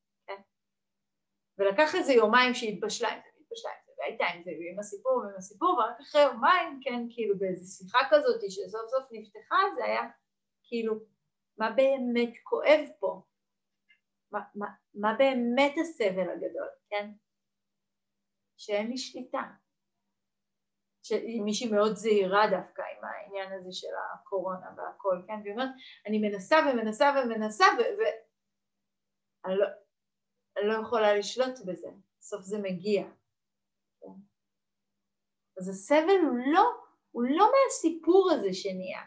[1.63, 5.17] ולקח איזה יומיים שהיא התבשלה עם זה, והתבשלה עם זה, והייתה עם זה, ועם הסיפור
[5.17, 10.03] ועם הסיפור, ורק אחרי יומיים, כן, כאילו באיזו שיחה כזאת שסוף סוף נפתחה, זה היה
[10.65, 10.95] כאילו,
[11.59, 13.23] מה באמת כואב פה?
[14.33, 17.11] מה, מה, מה באמת הסבל הגדול, כן?
[18.57, 19.43] שאין לי שליטה.
[21.45, 25.35] מישהי מאוד זהירה דווקא עם העניין הזה של הקורונה והכל, כן?
[25.43, 25.69] והיא אומרת,
[26.07, 29.67] אני מנסה ומנסה ומנסה ואני לא,
[30.57, 31.89] אני לא יכולה לשלוט בזה,
[32.19, 33.03] בסוף זה מגיע.
[34.01, 34.13] כן?
[35.59, 36.65] אז הסבל הוא לא,
[37.11, 39.01] הוא לא מהסיפור הזה שנהיה.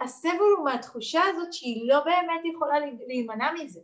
[0.00, 2.74] הסבל הוא מהתחושה הזאת שהיא לא באמת יכולה
[3.06, 3.80] להימנע מזה.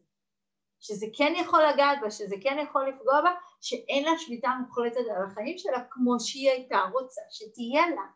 [0.81, 5.23] שזה כן יכול לגעת בה, שזה כן יכול לפגוע בה, שאין לה שליטה מוחלטת על
[5.27, 8.07] החיים שלה כמו שהיא הייתה רוצה שתהיה לה.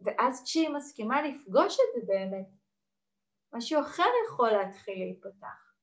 [0.00, 2.46] ואז כשהיא מסכימה לפגוש את זה באמת,
[3.52, 5.74] משהו אחר יכול להתחיל להיפתח.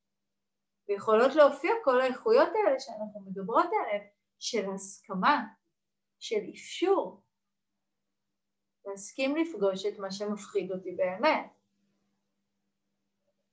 [0.87, 4.07] ויכולות להופיע כל האיכויות האלה שאנחנו מדברות עליהן,
[4.39, 5.43] של הסכמה,
[6.19, 7.23] של אפשור.
[8.85, 11.45] להסכים לפגוש את מה שמפחיד אותי באמת.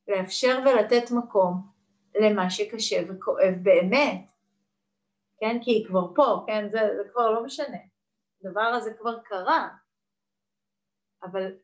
[0.08, 1.72] לאפשר ולתת מקום
[2.14, 4.26] למה שקשה וכואב באמת,
[5.40, 5.62] כן?
[5.62, 6.68] כי היא כבר פה, כן?
[6.70, 7.78] זה, זה כבר לא משנה.
[8.40, 9.68] הדבר הזה כבר קרה.
[11.22, 11.56] אבל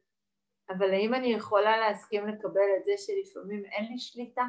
[0.70, 4.44] אבל האם אני יכולה להסכים לקבל את זה שלפעמים אין לי שליטה?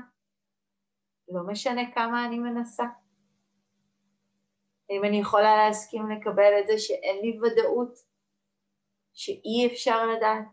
[1.28, 2.84] לא משנה כמה אני מנסה.
[4.90, 7.94] האם אני יכולה להסכים לקבל את זה שאין לי ודאות,
[9.14, 10.46] שאי אפשר לדעת,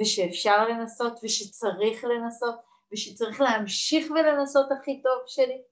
[0.00, 2.54] ושאפשר לנסות, ושצריך לנסות,
[2.92, 5.62] ושצריך להמשיך ולנסות הכי טוב שלי,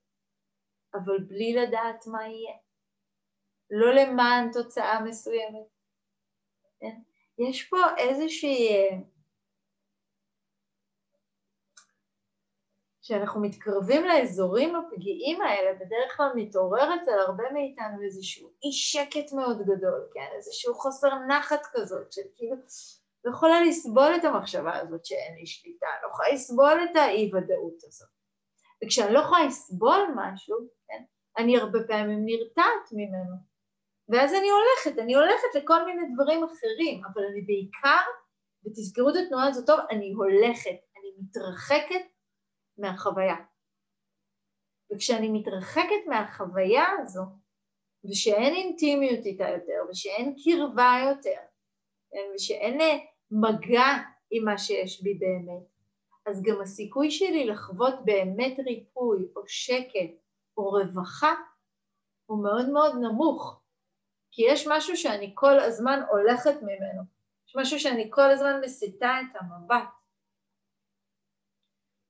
[0.94, 2.56] אבל בלי לדעת מה יהיה.
[3.70, 5.66] לא למען תוצאה מסוימת.
[6.80, 7.09] כן?
[7.48, 8.68] יש פה איזושהי...
[13.02, 19.62] כשאנחנו מתקרבים לאזורים הפגיעים האלה, בדרך כלל מתעורר אצל הרבה מאיתנו איזשהו אי שקט מאוד
[19.62, 20.26] גדול, כן?
[20.36, 22.56] איזשהו חוסר נחת כזאת, של כאילו,
[23.24, 28.08] לא יכולה לסבול את המחשבה הזאת שאין לי שליטה, לא יכולה לסבול את האי-ודאות הזאת.
[28.84, 30.56] וכשאני לא יכולה לסבול משהו,
[30.88, 31.02] כן?
[31.38, 33.49] אני הרבה פעמים נרתעת ממנו.
[34.10, 38.04] ואז אני הולכת, אני הולכת לכל מיני דברים אחרים, אבל אני בעיקר,
[38.64, 42.06] ותזכרו את התנועה הזאת טוב, אני הולכת, אני מתרחקת
[42.78, 43.36] מהחוויה.
[44.92, 47.22] וכשאני מתרחקת מהחוויה הזו,
[48.10, 51.40] ושאין אינטימיות איתה יותר, ושאין קרבה יותר,
[52.10, 52.98] כן, ושאין אה,
[53.30, 53.86] מגע
[54.30, 55.62] עם מה שיש בי באמת,
[56.26, 60.10] אז גם הסיכוי שלי לחוות באמת ריפוי, או שקט,
[60.56, 61.34] או רווחה,
[62.26, 63.59] הוא מאוד מאוד נמוך.
[64.32, 67.02] כי יש משהו שאני כל הזמן הולכת ממנו,
[67.48, 69.88] יש משהו שאני כל הזמן מסיטה את המבט.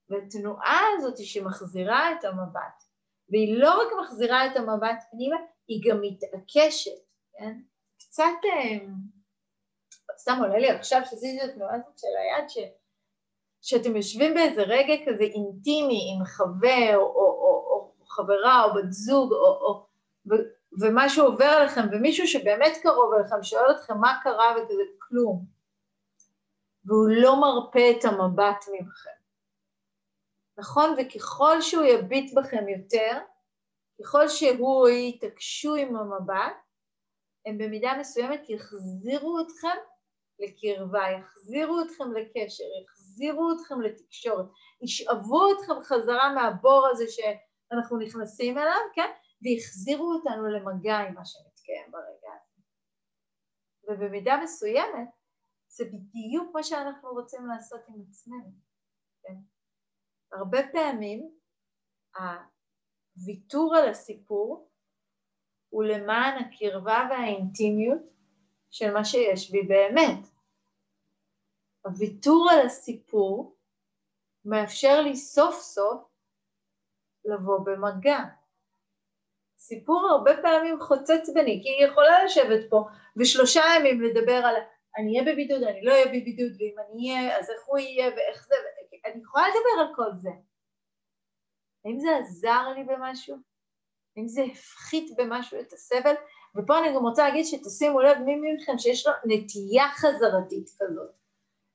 [0.09, 2.83] והתנועה הזאת שמחזירה את המבט,
[3.29, 5.37] והיא לא רק מחזירה את המבט פנימה,
[5.69, 7.01] היא גם מתעקשת,
[7.33, 7.61] כן?
[7.99, 8.87] קצת אה,
[10.19, 12.59] סתם עולה לי עכשיו שעשיתי את התנועה הזאת של היד, ש,
[13.63, 18.93] שאתם יושבים באיזה רגע כזה אינטימי עם חבר או, או, או, או חברה או בת
[18.93, 19.87] זוג, או, או,
[20.79, 25.45] ומשהו עובר עליכם, ומישהו שבאמת קרוב אליכם שואל אתכם מה קרה וכזה כלום,
[26.85, 29.21] והוא לא מרפה את המבט ממכם.
[30.59, 30.95] נכון?
[30.99, 33.19] וככל שהוא יביט בכם יותר,
[34.01, 36.57] ככל שהוא או יתעקשו עם המבט,
[37.47, 39.79] הם במידה מסוימת יחזירו אתכם
[40.39, 44.47] לקרבה, יחזירו אתכם לקשר, יחזירו אתכם לתקשורת,
[44.83, 49.11] ישאבו אתכם חזרה מהבור הזה שאנחנו נכנסים אליו, כן?
[49.43, 52.63] ויחזירו אותנו למגע עם מה שמתקיים ברגע הזה.
[53.89, 55.09] ובמידה מסוימת
[55.69, 58.53] זה בדיוק מה שאנחנו רוצים לעשות עם עצמנו,
[59.23, 59.35] כן?
[60.33, 61.31] הרבה פעמים
[63.17, 64.71] הוויתור על הסיפור
[65.69, 68.03] הוא למען הקרבה והאינטימיות
[68.71, 70.27] של מה שיש בי באמת.
[71.85, 73.57] הוויתור על הסיפור
[74.45, 76.11] מאפשר לי סוף סוף
[77.25, 78.40] לבוא במגע.
[79.61, 82.85] סיפור הרבה פעמים חוצץ בני, כי היא יכולה לשבת פה
[83.17, 84.55] ושלושה ימים לדבר על
[84.99, 88.47] אני אהיה בבידוד, אני לא אהיה בבידוד, ואם אני אהיה, אז איך הוא יהיה ואיך
[88.49, 88.55] זה,
[89.07, 90.31] אני יכולה לדבר על כל זה.
[91.85, 93.37] האם זה עזר לי במשהו?
[94.17, 96.15] האם זה הפחית במשהו את הסבל?
[96.57, 101.11] ופה אני גם רוצה להגיד שתשימו לב מי מכם שיש לו נטייה חזרתית כזאת.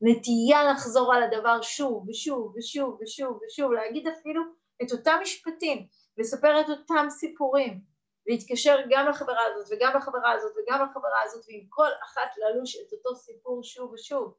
[0.01, 4.41] נטייה לחזור על הדבר שוב ושוב ושוב ושוב ושוב, להגיד אפילו
[4.83, 7.81] את אותם משפטים, לספר את אותם סיפורים,
[8.27, 12.93] להתקשר גם לחברה הזאת וגם לחברה הזאת וגם לחברה הזאת ועם כל אחת ללוש את
[12.93, 14.37] אותו סיפור שוב ושוב.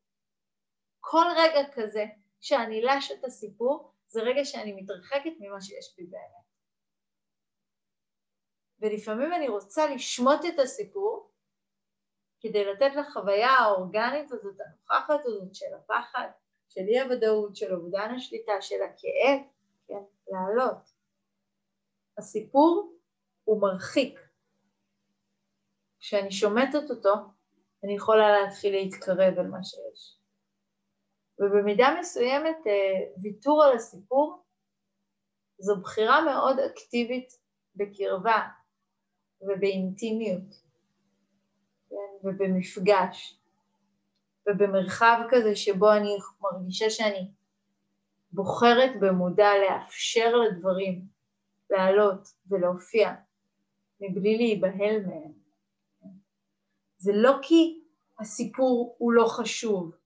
[1.00, 2.04] כל רגע כזה
[2.40, 6.46] שאני לש את הסיפור זה רגע שאני מתרחקת ממה שיש בי באמת.
[8.80, 11.30] ולפעמים אני רוצה לשמוט את הסיפור
[12.40, 16.28] כדי לתת לחוויה האורגנית הזאת, הנוכחת הזאת של הפחד,
[16.68, 19.40] של אי הוודאות, של אובדן השליטה, של הכאב,
[19.88, 20.95] כן, לעלות.
[22.18, 22.96] הסיפור
[23.44, 24.20] הוא מרחיק.
[26.00, 27.14] כשאני שומטת אותו,
[27.84, 30.18] אני יכולה להתחיל להתקרב אל מה שיש.
[31.38, 34.42] ובמידה מסוימת אה, ויתור על הסיפור
[35.58, 37.32] זו בחירה מאוד אקטיבית
[37.76, 38.48] בקרבה
[39.40, 40.62] ובאינטימיות
[41.90, 42.28] כן?
[42.28, 43.40] ובמפגש
[44.48, 47.30] ובמרחב כזה שבו אני מרגישה שאני
[48.32, 51.15] בוחרת במודע לאפשר לדברים
[51.70, 53.14] לעלות ולהופיע
[54.00, 55.32] מבלי להיבהל מהם.
[56.96, 57.80] זה לא כי
[58.20, 59.96] הסיפור הוא לא חשוב,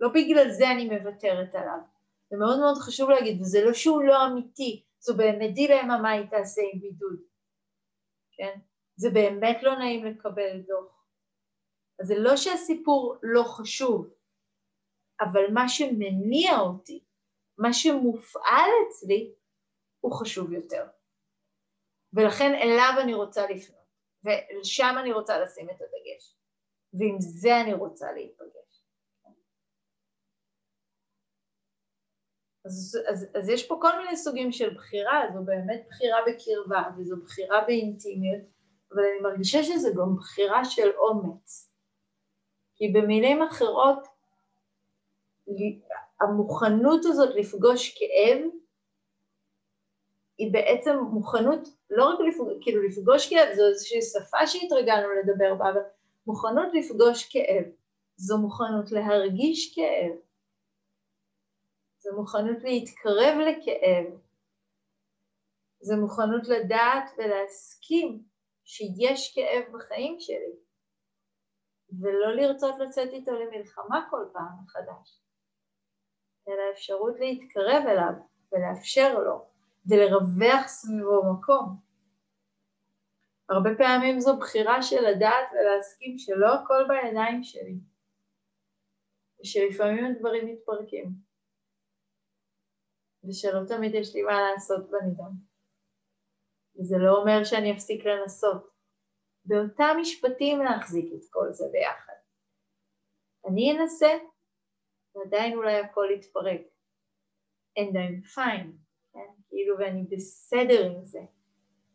[0.00, 1.78] לא בגלל זה אני מוותרת עליו.
[2.30, 6.26] זה מאוד מאוד חשוב להגיד, וזה לא שהוא לא אמיתי, זו באמת דילמה מה היא
[6.30, 7.20] תעשה עם בידוד,
[8.32, 8.58] כן?
[8.96, 11.06] זה באמת לא נעים לקבל דוח.
[12.00, 14.14] אז זה לא שהסיפור לא חשוב,
[15.20, 17.04] אבל מה שמניע אותי,
[17.58, 19.34] מה שמופעל אצלי,
[20.00, 20.86] הוא חשוב יותר.
[22.14, 23.84] ולכן אליו אני רוצה לפנות,
[24.24, 26.36] ושם אני רוצה לשים את הדגש,
[26.94, 28.54] ועם זה אני רוצה להיפגש.
[32.64, 37.16] אז, אז, אז יש פה כל מיני סוגים של בחירה, זו באמת בחירה בקרבה וזו
[37.16, 38.42] בחירה באינטימיות,
[38.92, 41.70] אבל אני מרגישה שזו גם בחירה של אומץ.
[42.76, 44.06] כי במילים אחרות,
[46.20, 48.40] המוכנות הזאת לפגוש כאב
[50.38, 55.70] היא בעצם מוכנות לא רק לפגוש, כאילו לפגוש כאב, זו איזושהי שפה שהתרגלנו לדבר בה,
[55.70, 55.80] אבל
[56.26, 57.64] מוכנות לפגוש כאב,
[58.16, 60.12] זו מוכנות להרגיש כאב,
[61.98, 64.18] זו מוכנות להתקרב לכאב,
[65.80, 68.22] זו מוכנות לדעת ולהסכים
[68.64, 70.54] שיש כאב בחיים שלי,
[72.00, 75.20] ולא לרצות לצאת איתו למלחמה כל פעם מחדש,
[76.48, 78.12] אלא אפשרות להתקרב אליו
[78.52, 79.53] ולאפשר לו.
[79.88, 81.84] ולרווח סביבו מקום.
[83.48, 87.76] הרבה פעמים זו בחירה של לדעת ולהסכים שלא הכל בידיים שלי,
[89.40, 91.06] ושלפעמים הדברים מתפרקים,
[93.28, 95.32] ושלא תמיד יש לי מה לעשות בנידון.
[96.76, 98.74] וזה לא אומר שאני אפסיק לנסות.
[99.44, 102.12] באותם משפטים להחזיק את כל זה ביחד.
[103.48, 104.18] אני אנסה,
[105.14, 106.60] ועדיין אולי הכל יתפרק.
[107.78, 108.83] And I'm fine.
[109.14, 109.26] כן?
[109.48, 111.20] כאילו, ואני בסדר עם זה.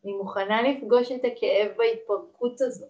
[0.04, 2.90] אני מוכנה לפגוש את הכאב בהתפרקות הזאת.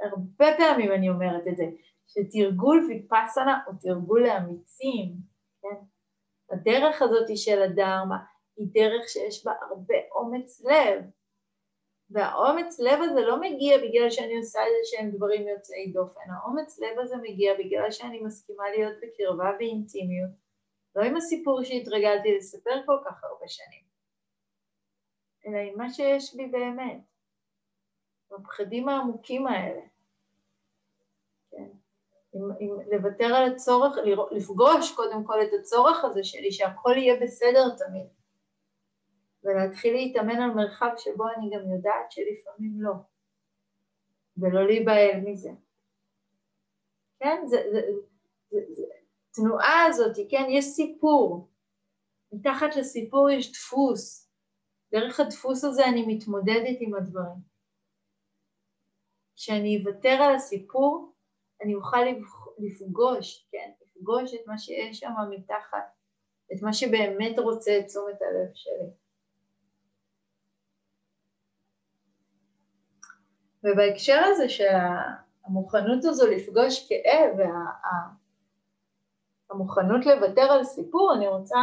[0.00, 1.64] הרבה פעמים אני אומרת את זה,
[2.08, 5.12] שתרגול ויפאסנה הוא תרגול לאמיצים,
[5.62, 5.76] כן?
[6.50, 8.16] הדרך הזאת של הדרמה
[8.56, 11.04] היא דרך שיש בה הרבה אומץ לב.
[12.10, 16.98] והאומץ לב הזה לא מגיע בגלל שאני עושה איזה שהם דברים יוצאי דופן, האומץ לב
[16.98, 20.30] הזה מגיע בגלל שאני מסכימה להיות בקרבה ואינטימיות,
[20.96, 23.82] לא עם הסיפור שהתרגלתי לספר כל כך הרבה שנים,
[25.46, 27.00] אלא עם מה שיש בי באמת,
[28.30, 29.80] בפחדים העמוקים האלה.
[31.50, 31.68] כן.
[32.32, 33.96] עם, עם לוותר על הצורך,
[34.30, 38.06] לפגוש קודם כל את הצורך הזה שלי, שהכל יהיה בסדר תמיד.
[39.44, 42.92] ולהתחיל להתאמן על מרחב שבו אני גם יודעת שלפעמים לא,
[44.36, 45.50] ולא להיבהל מזה.
[47.18, 47.42] כן?
[47.46, 47.80] זה, זה,
[48.50, 48.82] זה, זה,
[49.36, 50.44] תנועה הזאת, כן?
[50.48, 51.48] יש סיפור.
[52.32, 54.30] מתחת לסיפור יש דפוס.
[54.92, 57.56] דרך הדפוס הזה אני מתמודדת עם הדברים.
[59.36, 61.12] כשאני אוותר על הסיפור,
[61.62, 62.04] אני אוכל
[62.58, 63.70] לפגוש, כן?
[63.82, 65.86] לפגוש את מה שיש שם מתחת,
[66.52, 68.90] את מה שבאמת רוצה את תשומת הלב שלי.
[73.64, 74.74] ובהקשר הזה של
[75.44, 77.40] המוכנות הזו לפגוש כאב
[79.50, 81.58] והמוכנות לוותר על סיפור, אני רוצה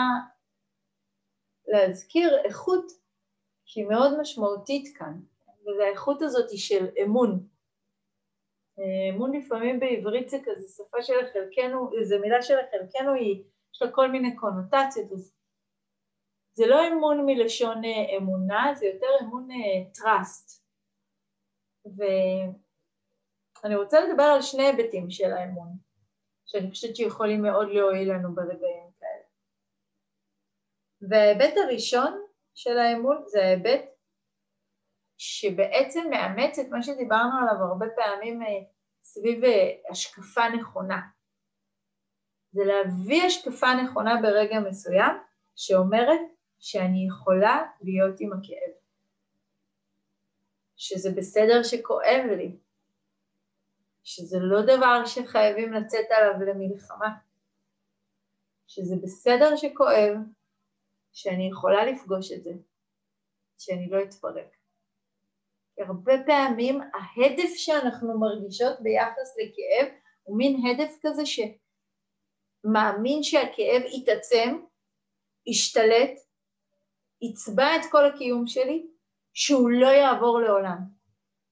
[1.68, 2.86] להזכיר איכות
[3.66, 5.20] שהיא מאוד משמעותית כאן,
[5.62, 7.48] וזו האיכות הזאת של אמון.
[9.10, 13.92] אמון לפעמים בעברית זה כזה שפה של חלקנו, זו מילה של חלקנו, היא, יש לה
[13.92, 15.36] כל מיני קונוטציות, אז
[16.54, 17.82] זה לא אמון מלשון
[18.18, 19.48] אמונה, זה יותר אמון
[19.98, 20.62] trust.
[21.86, 25.78] ואני רוצה לדבר על שני היבטים של האמון,
[26.54, 29.24] שאני חושבת שיכולים מאוד להועיל לנו ברגעים כאלה.
[31.10, 32.26] וההיבט הראשון
[32.56, 33.86] של האמון זה ההיבט
[35.18, 38.48] שבעצם מאמץ את מה שדיברנו עליו הרבה פעמים אה,
[39.04, 41.02] סביב אה, השקפה נכונה.
[42.52, 45.16] זה להביא השקפה נכונה ברגע מסוים
[45.56, 46.20] שאומרת
[46.60, 48.74] שאני יכולה להיות עם הכאב.
[50.76, 52.58] שזה בסדר שכואב לי,
[54.04, 57.10] שזה לא דבר שחייבים לצאת עליו למלחמה,
[58.68, 60.18] שזה בסדר שכואב,
[61.14, 62.52] שאני יכולה לפגוש את זה,
[63.58, 64.56] שאני לא אתפרק.
[65.78, 69.88] הרבה פעמים ההדף שאנחנו מרגישות ביחס לכאב
[70.24, 74.60] הוא מין הדף כזה שמאמין שהכאב יתעצם,
[75.46, 76.20] ישתלט,
[77.22, 78.88] יצבע את כל הקיום שלי,
[79.34, 80.78] שהוא לא יעבור לעולם.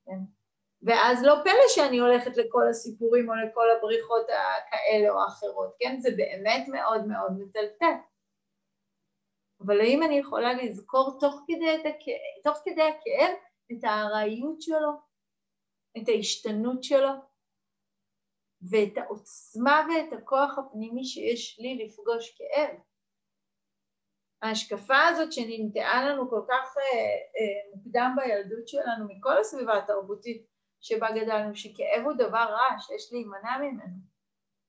[0.06, 0.41] כן?
[0.84, 6.00] ואז לא פלא שאני הולכת לכל הסיפורים או לכל הבריחות הכאלה או האחרות, כן?
[6.00, 7.96] זה באמת מאוד מאוד מטלטל.
[9.66, 13.36] אבל האם אני יכולה לזכור תוך כדי, הכאב, תוך כדי הכאב
[13.72, 14.92] את הארעיות שלו,
[15.98, 17.10] את ההשתנות שלו,
[18.72, 22.76] ואת העוצמה ואת הכוח הפנימי שיש לי לפגוש כאב?
[24.42, 30.46] ההשקפה הזאת שננטעה לנו כל כך אה, אה, מוקדם בילדות שלנו מכל הסביבה התרבותית
[30.82, 33.98] שבה גדלנו, שכאב הוא דבר רע, שיש להימנע ממנו.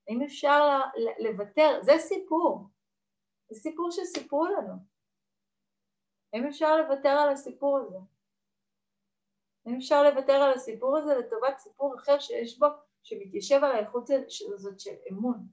[0.08, 0.80] האם אפשר
[1.18, 1.78] לוותר?
[1.82, 2.68] זה סיפור.
[3.48, 4.74] זה סיפור שסיפרו לנו.
[6.32, 7.98] האם אפשר לוותר על הסיפור הזה?
[9.66, 12.66] האם אפשר לוותר על הסיפור הזה לטובת סיפור אחר שיש בו,
[13.02, 14.10] שמתיישב על האיכות
[14.54, 15.46] הזאת של אמון?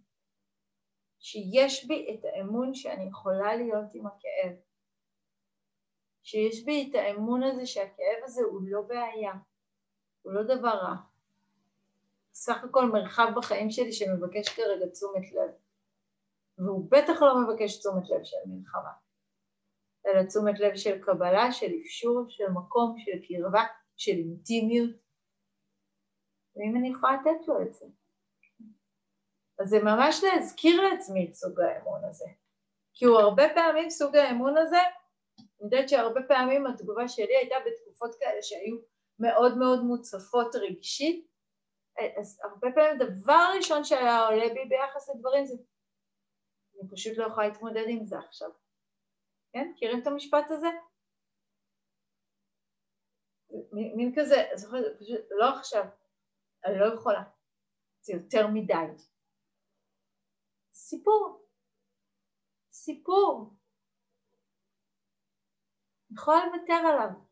[1.19, 4.55] שיש בי את האמון שאני יכולה להיות עם הכאב,
[6.23, 9.31] שיש בי את האמון הזה שהכאב הזה הוא לא בעיה,
[10.29, 10.95] הוא לא דבר רע.
[12.33, 15.51] סך הכל מרחב בחיים שלי שמבקש כרגע תשומת לב,
[16.57, 18.91] והוא בטח לא מבקש תשומת לב של מלחמה,
[20.05, 23.63] אלא תשומת לב של קבלה, של אפשור, של מקום, של קרבה,
[23.97, 24.89] של אינטימיות,
[26.55, 27.85] ואם אני יכולה לתת לו את זה.
[29.59, 32.25] אז זה ממש להזכיר לעצמי את סוג האמון הזה.
[32.93, 34.81] כי הוא הרבה פעמים, סוג האמון הזה,
[35.39, 38.77] אני יודעת שהרבה פעמים התגובה שלי הייתה בתקופות כאלה שהיו
[39.19, 41.29] מאוד מאוד מוצפות רגשית,
[42.19, 45.53] אז הרבה פעמים הדבר הראשון שהיה עולה בי ביחס לדברים זה
[46.79, 48.49] אני פשוט לא יכולה להתמודד עם זה עכשיו.
[49.53, 49.71] כן?
[49.73, 50.67] מכירים את המשפט הזה?
[53.71, 55.83] מין כזה, זוכרת, פשוט לא עכשיו,
[56.65, 57.23] אני לא יכולה,
[58.01, 59.03] זה יותר מדי.
[60.73, 61.47] סיפור.
[62.71, 63.53] סיפור.
[66.11, 67.28] יכולה לוותר עליו.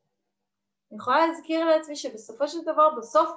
[0.92, 3.30] אני יכולה להזכיר לעצמי שבסופו של דבר, בסוף,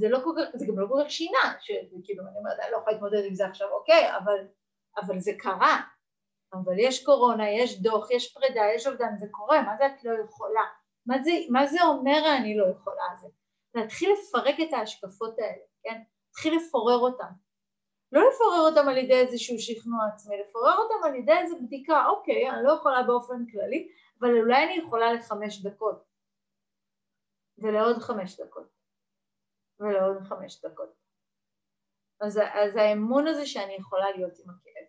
[0.00, 2.76] זה, לא כל כך, זה גם לא כל כך שינה, שכאילו, אני אומרת, אני לא
[2.76, 4.46] יכולה להתמודד עם זה עכשיו, אוקיי, אבל,
[4.96, 5.80] אבל זה קרה.
[6.52, 10.12] אבל יש קורונה, יש דוח, יש פרידה, יש אובדן, זה קורה, מה זה את לא
[10.24, 10.64] יכולה?
[11.06, 13.04] מה זה, מה זה אומר אני לא יכולה?
[13.20, 13.28] זה
[13.74, 16.02] להתחיל לפרק את ההשקפות האלה, כן?
[16.28, 17.32] להתחיל לפורר אותן.
[18.12, 22.50] לא לפורר אותם על ידי איזשהו שכנוע עצמי, לפורר אותם על ידי איזו בדיקה, אוקיי,
[22.50, 23.88] אני לא יכולה באופן כללי,
[24.20, 26.15] אבל אולי אני יכולה לחמש דקות.
[27.58, 28.68] ולעוד חמש דקות,
[29.80, 31.06] ולעוד חמש דקות.
[32.20, 34.86] אז, אז האמון הזה שאני יכולה להיות עם הכאב,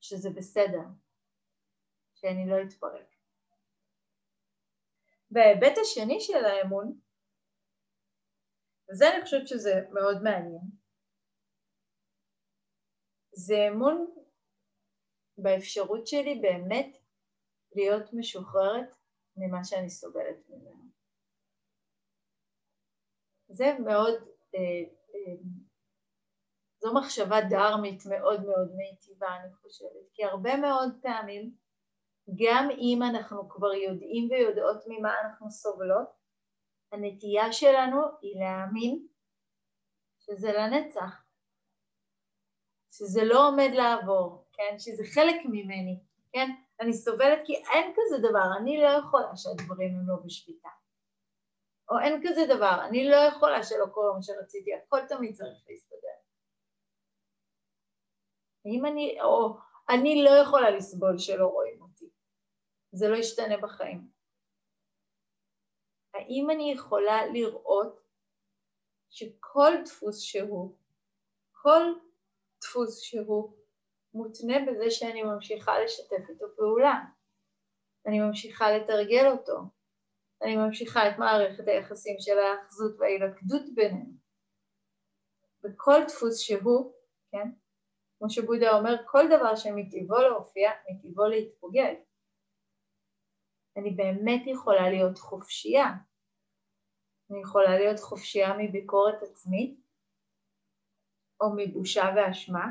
[0.00, 0.84] שזה בסדר,
[2.14, 3.14] שאני לא אתפרק.
[5.30, 7.00] וההיבט השני של האמון,
[8.90, 10.84] וזה אני חושבת שזה מאוד מעניין,
[13.32, 14.14] זה אמון
[15.38, 16.96] באפשרות שלי באמת
[17.76, 18.96] להיות משוחררת
[19.36, 20.83] ממה שאני סובלת ממנו.
[23.54, 24.14] זה מאוד,
[24.54, 24.60] אה,
[25.14, 25.34] אה,
[26.78, 31.54] זו מחשבה דרמית מאוד מאוד מיטיבה אני חושבת, כי הרבה מאוד פעמים
[32.36, 36.08] גם אם אנחנו כבר יודעים ויודעות ממה אנחנו סובלות,
[36.92, 39.06] הנטייה שלנו היא להאמין
[40.20, 41.24] שזה לנצח,
[42.92, 44.78] שזה לא עומד לעבור, כן?
[44.78, 46.00] שזה חלק ממני,
[46.32, 46.50] כן?
[46.80, 50.68] אני סובלת כי אין כזה דבר, אני לא יכולה שהדברים הם לא בשליטה.
[51.90, 56.16] או אין כזה דבר, אני לא יכולה שלא קורה מה שרציתי, הכל תמיד צריך להסתדר.
[58.66, 59.56] אם אני, או
[59.88, 62.08] אני לא יכולה לסבול שלא רואים אותי,
[62.92, 64.08] זה לא ישתנה בחיים.
[66.14, 68.00] האם אני יכולה לראות
[69.10, 70.76] שכל דפוס שהוא,
[71.52, 71.82] כל
[72.60, 73.56] דפוס שהוא,
[74.14, 77.00] מותנה בזה שאני ממשיכה לשתף איתו פעולה.
[78.06, 79.60] אני ממשיכה לתרגל אותו.
[80.42, 84.12] אני ממשיכה את מערכת היחסים של האחזות וההילכדות בינינו.
[85.62, 86.92] בכל דפוס שהוא,
[87.30, 87.50] כן,
[88.18, 91.94] כמו שבודה אומר, כל דבר שמטבעו להופיע, מטבעו להתפוגג.
[93.76, 95.86] אני באמת יכולה להיות חופשייה.
[97.30, 99.80] אני יכולה להיות חופשייה מביקורת עצמית,
[101.40, 102.66] או מבושה ואשמה.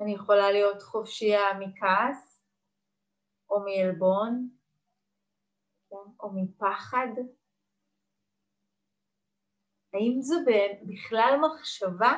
[0.00, 2.44] אני יכולה להיות חופשייה מכעס,
[3.50, 4.48] או מעלבון,
[5.92, 6.10] כן?
[6.20, 7.08] או מפחד.
[9.94, 10.36] האם זו
[10.82, 12.12] בכלל מחשבה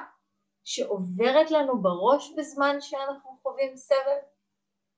[0.64, 4.18] שעוברת לנו בראש בזמן שאנחנו חווים סבל?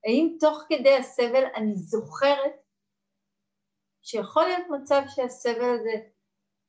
[0.05, 2.63] האם תוך כדי הסבל אני זוכרת
[4.03, 6.09] שיכול להיות מצב שהסבל הזה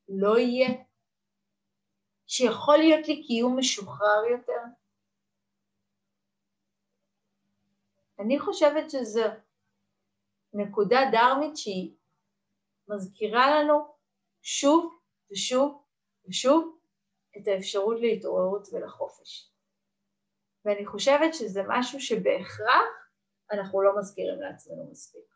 [0.10, 0.84] לא יהיה?
[2.28, 4.62] שיכול להיות לי קיום משוחרר יותר?
[8.20, 9.26] אני חושבת שזו
[10.54, 11.97] נקודה דרמית שהיא
[12.88, 13.96] מזכירה לנו
[14.42, 15.00] שוב
[15.32, 15.84] ושוב
[16.30, 16.78] ושוב
[17.38, 19.52] את האפשרות להתעוררות ולחופש.
[20.66, 22.88] ואני חושבת שזה משהו שבהכרח
[23.52, 25.28] אנחנו לא מזכירים לעצמנו מספיק.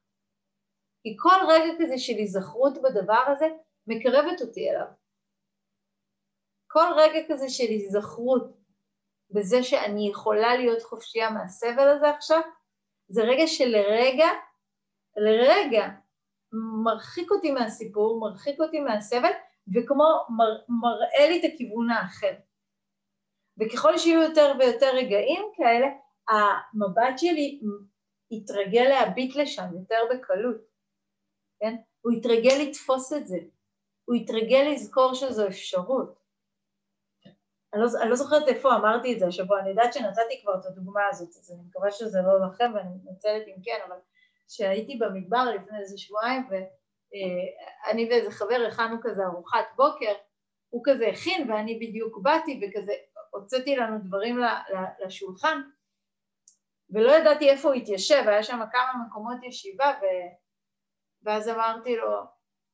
[1.03, 3.45] כי כל רגע כזה של היזכרות בדבר הזה
[3.87, 4.87] מקרבת אותי אליו.
[6.67, 8.57] כל רגע כזה של היזכרות
[9.29, 12.41] בזה שאני יכולה להיות חופשייה מהסבל הזה עכשיו,
[13.07, 14.27] זה רגע שלרגע,
[15.17, 15.87] לרגע,
[16.83, 19.31] מרחיק אותי מהסיפור, מרחיק אותי מהסבל,
[19.75, 22.33] וכמו מר, מראה לי את הכיוון האחר.
[23.59, 25.87] וככל שיהיו יותר ויותר רגעים כאלה,
[26.29, 27.61] המבט שלי
[28.31, 30.57] יתרגל להביט לשם יותר בקלות,
[31.59, 31.75] כן?
[32.01, 33.37] הוא יתרגל לתפוס את זה,
[34.05, 36.21] הוא יתרגל לזכור שזו אפשרות.
[37.73, 40.65] אני לא, אני לא זוכרת איפה אמרתי את זה השבוע, אני יודעת שנתתי כבר את
[40.65, 43.95] הדוגמה הזאת, אז אני מקווה שזה לא לכם ואני מתנצלת אם כן, אבל
[44.53, 50.13] כשהייתי במדבר לפני איזה שבועיים ואני ואיזה חבר הכנו כזה ארוחת בוקר,
[50.69, 52.93] הוא כזה הכין ואני בדיוק באתי וכזה
[53.29, 54.39] הוצאתי לנו דברים
[55.05, 55.61] לשולחן
[56.89, 60.05] ולא ידעתי איפה הוא התיישב, היה שם כמה מקומות ישיבה ו...
[61.23, 62.21] ואז אמרתי לו,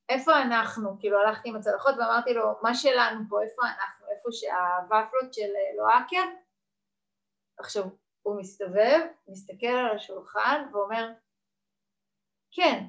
[0.10, 1.00] איפה אנחנו?
[1.00, 4.06] כאילו הלכתי עם הצלחות ואמרתי לו, מה שלנו פה, איפה אנחנו?
[4.18, 6.30] איפה שהוואפלות של לואקר?
[7.60, 7.84] עכשיו,
[8.22, 11.10] הוא מסתובב, מסתכל על השולחן ואומר,
[12.58, 12.84] כן,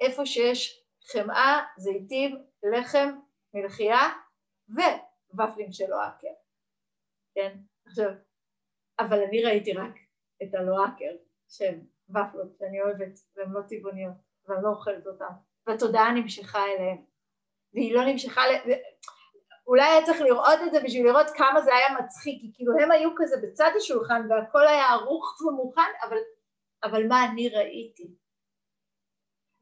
[0.00, 3.08] איפה שיש חמאה, זיתים, לחם,
[3.54, 4.08] מלחייה
[5.34, 6.32] וופלים של לואקר,
[7.34, 7.56] כן?
[7.86, 8.10] עכשיו,
[9.00, 9.94] אבל אני ראיתי רק
[10.42, 11.16] את הלואקר
[11.48, 11.80] שהן
[12.10, 14.14] ופלות שאני אוהבת והן לא טבעוניות
[14.48, 15.32] ואני לא אוכלת אותן
[15.66, 17.04] והתודעה נמשכה אליהן
[17.74, 18.72] והיא לא נמשכה, ל...
[19.66, 22.90] אולי היה צריך לראות את זה בשביל לראות כמה זה היה מצחיק, כי כאילו הם
[22.90, 26.16] היו כזה בצד השולחן והכל היה ערוך ומוכן, אבל,
[26.84, 28.19] אבל מה אני ראיתי?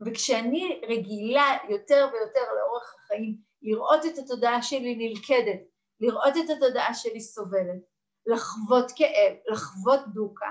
[0.07, 5.61] וכשאני רגילה יותר ויותר לאורך החיים לראות את התודעה שלי נלכדת,
[6.01, 7.83] לראות את התודעה שלי סובלת,
[8.27, 10.49] לחוות כאב, לחוות דוקה,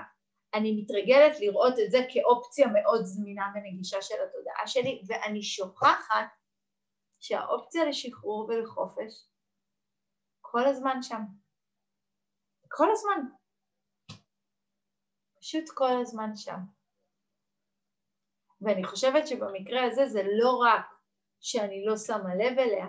[0.54, 6.28] אני מתרגלת לראות את זה כאופציה מאוד זמינה ונגישה של התודעה שלי, ואני שוכחת
[7.20, 9.28] שהאופציה לשחרור ולחופש
[10.40, 11.22] כל הזמן שם.
[12.68, 13.20] כל הזמן.
[15.40, 16.77] פשוט כל הזמן שם.
[18.60, 20.86] ואני חושבת שבמקרה הזה זה לא רק
[21.40, 22.86] שאני לא שמה לב אליה,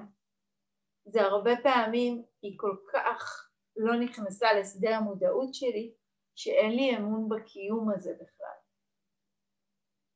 [1.05, 5.93] זה הרבה פעמים היא כל כך לא נכנסה לשדה המודעות שלי,
[6.35, 8.59] שאין לי אמון בקיום הזה בכלל.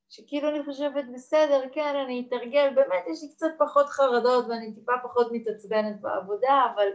[0.10, 4.92] שכאילו אני חושבת, בסדר, כן, אני אתרגל, באמת יש לי קצת פחות חרדות ואני טיפה
[5.04, 6.88] פחות מתעצבנת בעבודה, אבל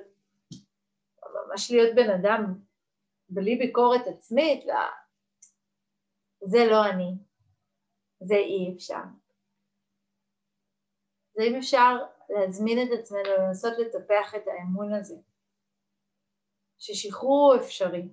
[1.34, 2.54] ממש להיות בן אדם
[3.28, 4.74] בלי ביקורת עצמית, לא,
[6.40, 7.14] זה לא אני,
[8.20, 9.02] זה אי אפשר.
[11.36, 11.96] זה אם אפשר
[12.28, 15.16] להזמין את עצמנו, לנסות לטפח את האמון הזה,
[16.78, 18.08] ששחרור הוא אפשרי.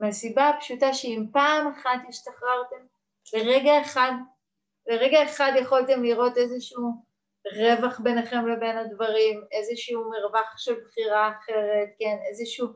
[0.00, 2.86] מהסיבה הפשוטה שאם פעם אחת השתחררתם,
[3.34, 4.12] לרגע אחד,
[4.86, 7.06] לרגע אחד יכולתם לראות איזשהו
[7.56, 12.66] רווח ביניכם לבין הדברים, איזשהו מרווח של בחירה אחרת, כן, איזשהו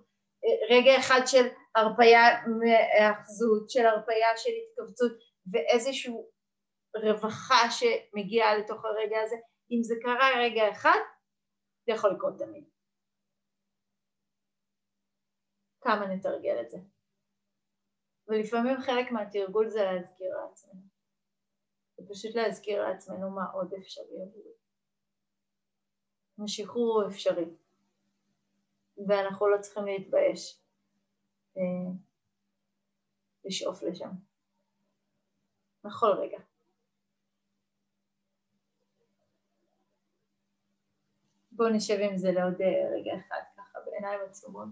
[0.44, 5.12] אה, רגע אחד של הרפייה מהאחזות, של הרפייה של התכווצות
[5.52, 6.30] ואיזשהו
[6.96, 9.36] רווחה שמגיעה לתוך הרגע הזה,
[9.70, 10.98] אם זה קרה רגע אחד,
[11.86, 12.64] זה יכול לקרות תמיד.
[15.80, 16.78] כמה נתרגל את זה.
[18.28, 20.80] ולפעמים חלק מהתרגול זה להזכיר לעצמנו.
[21.96, 24.52] זה פשוט להזכיר לעצמנו מה עוד אפשרי עבורי.
[26.44, 27.44] השחרור הוא אפשרי,
[29.08, 30.62] ואנחנו לא צריכים להתבייש
[31.56, 31.92] אה,
[33.44, 34.29] לשאוף לשם.
[35.84, 36.38] בכל רגע.
[41.52, 44.68] בואו נשב עם זה לעוד אה, רגע אחד ככה בעיניים עצומות.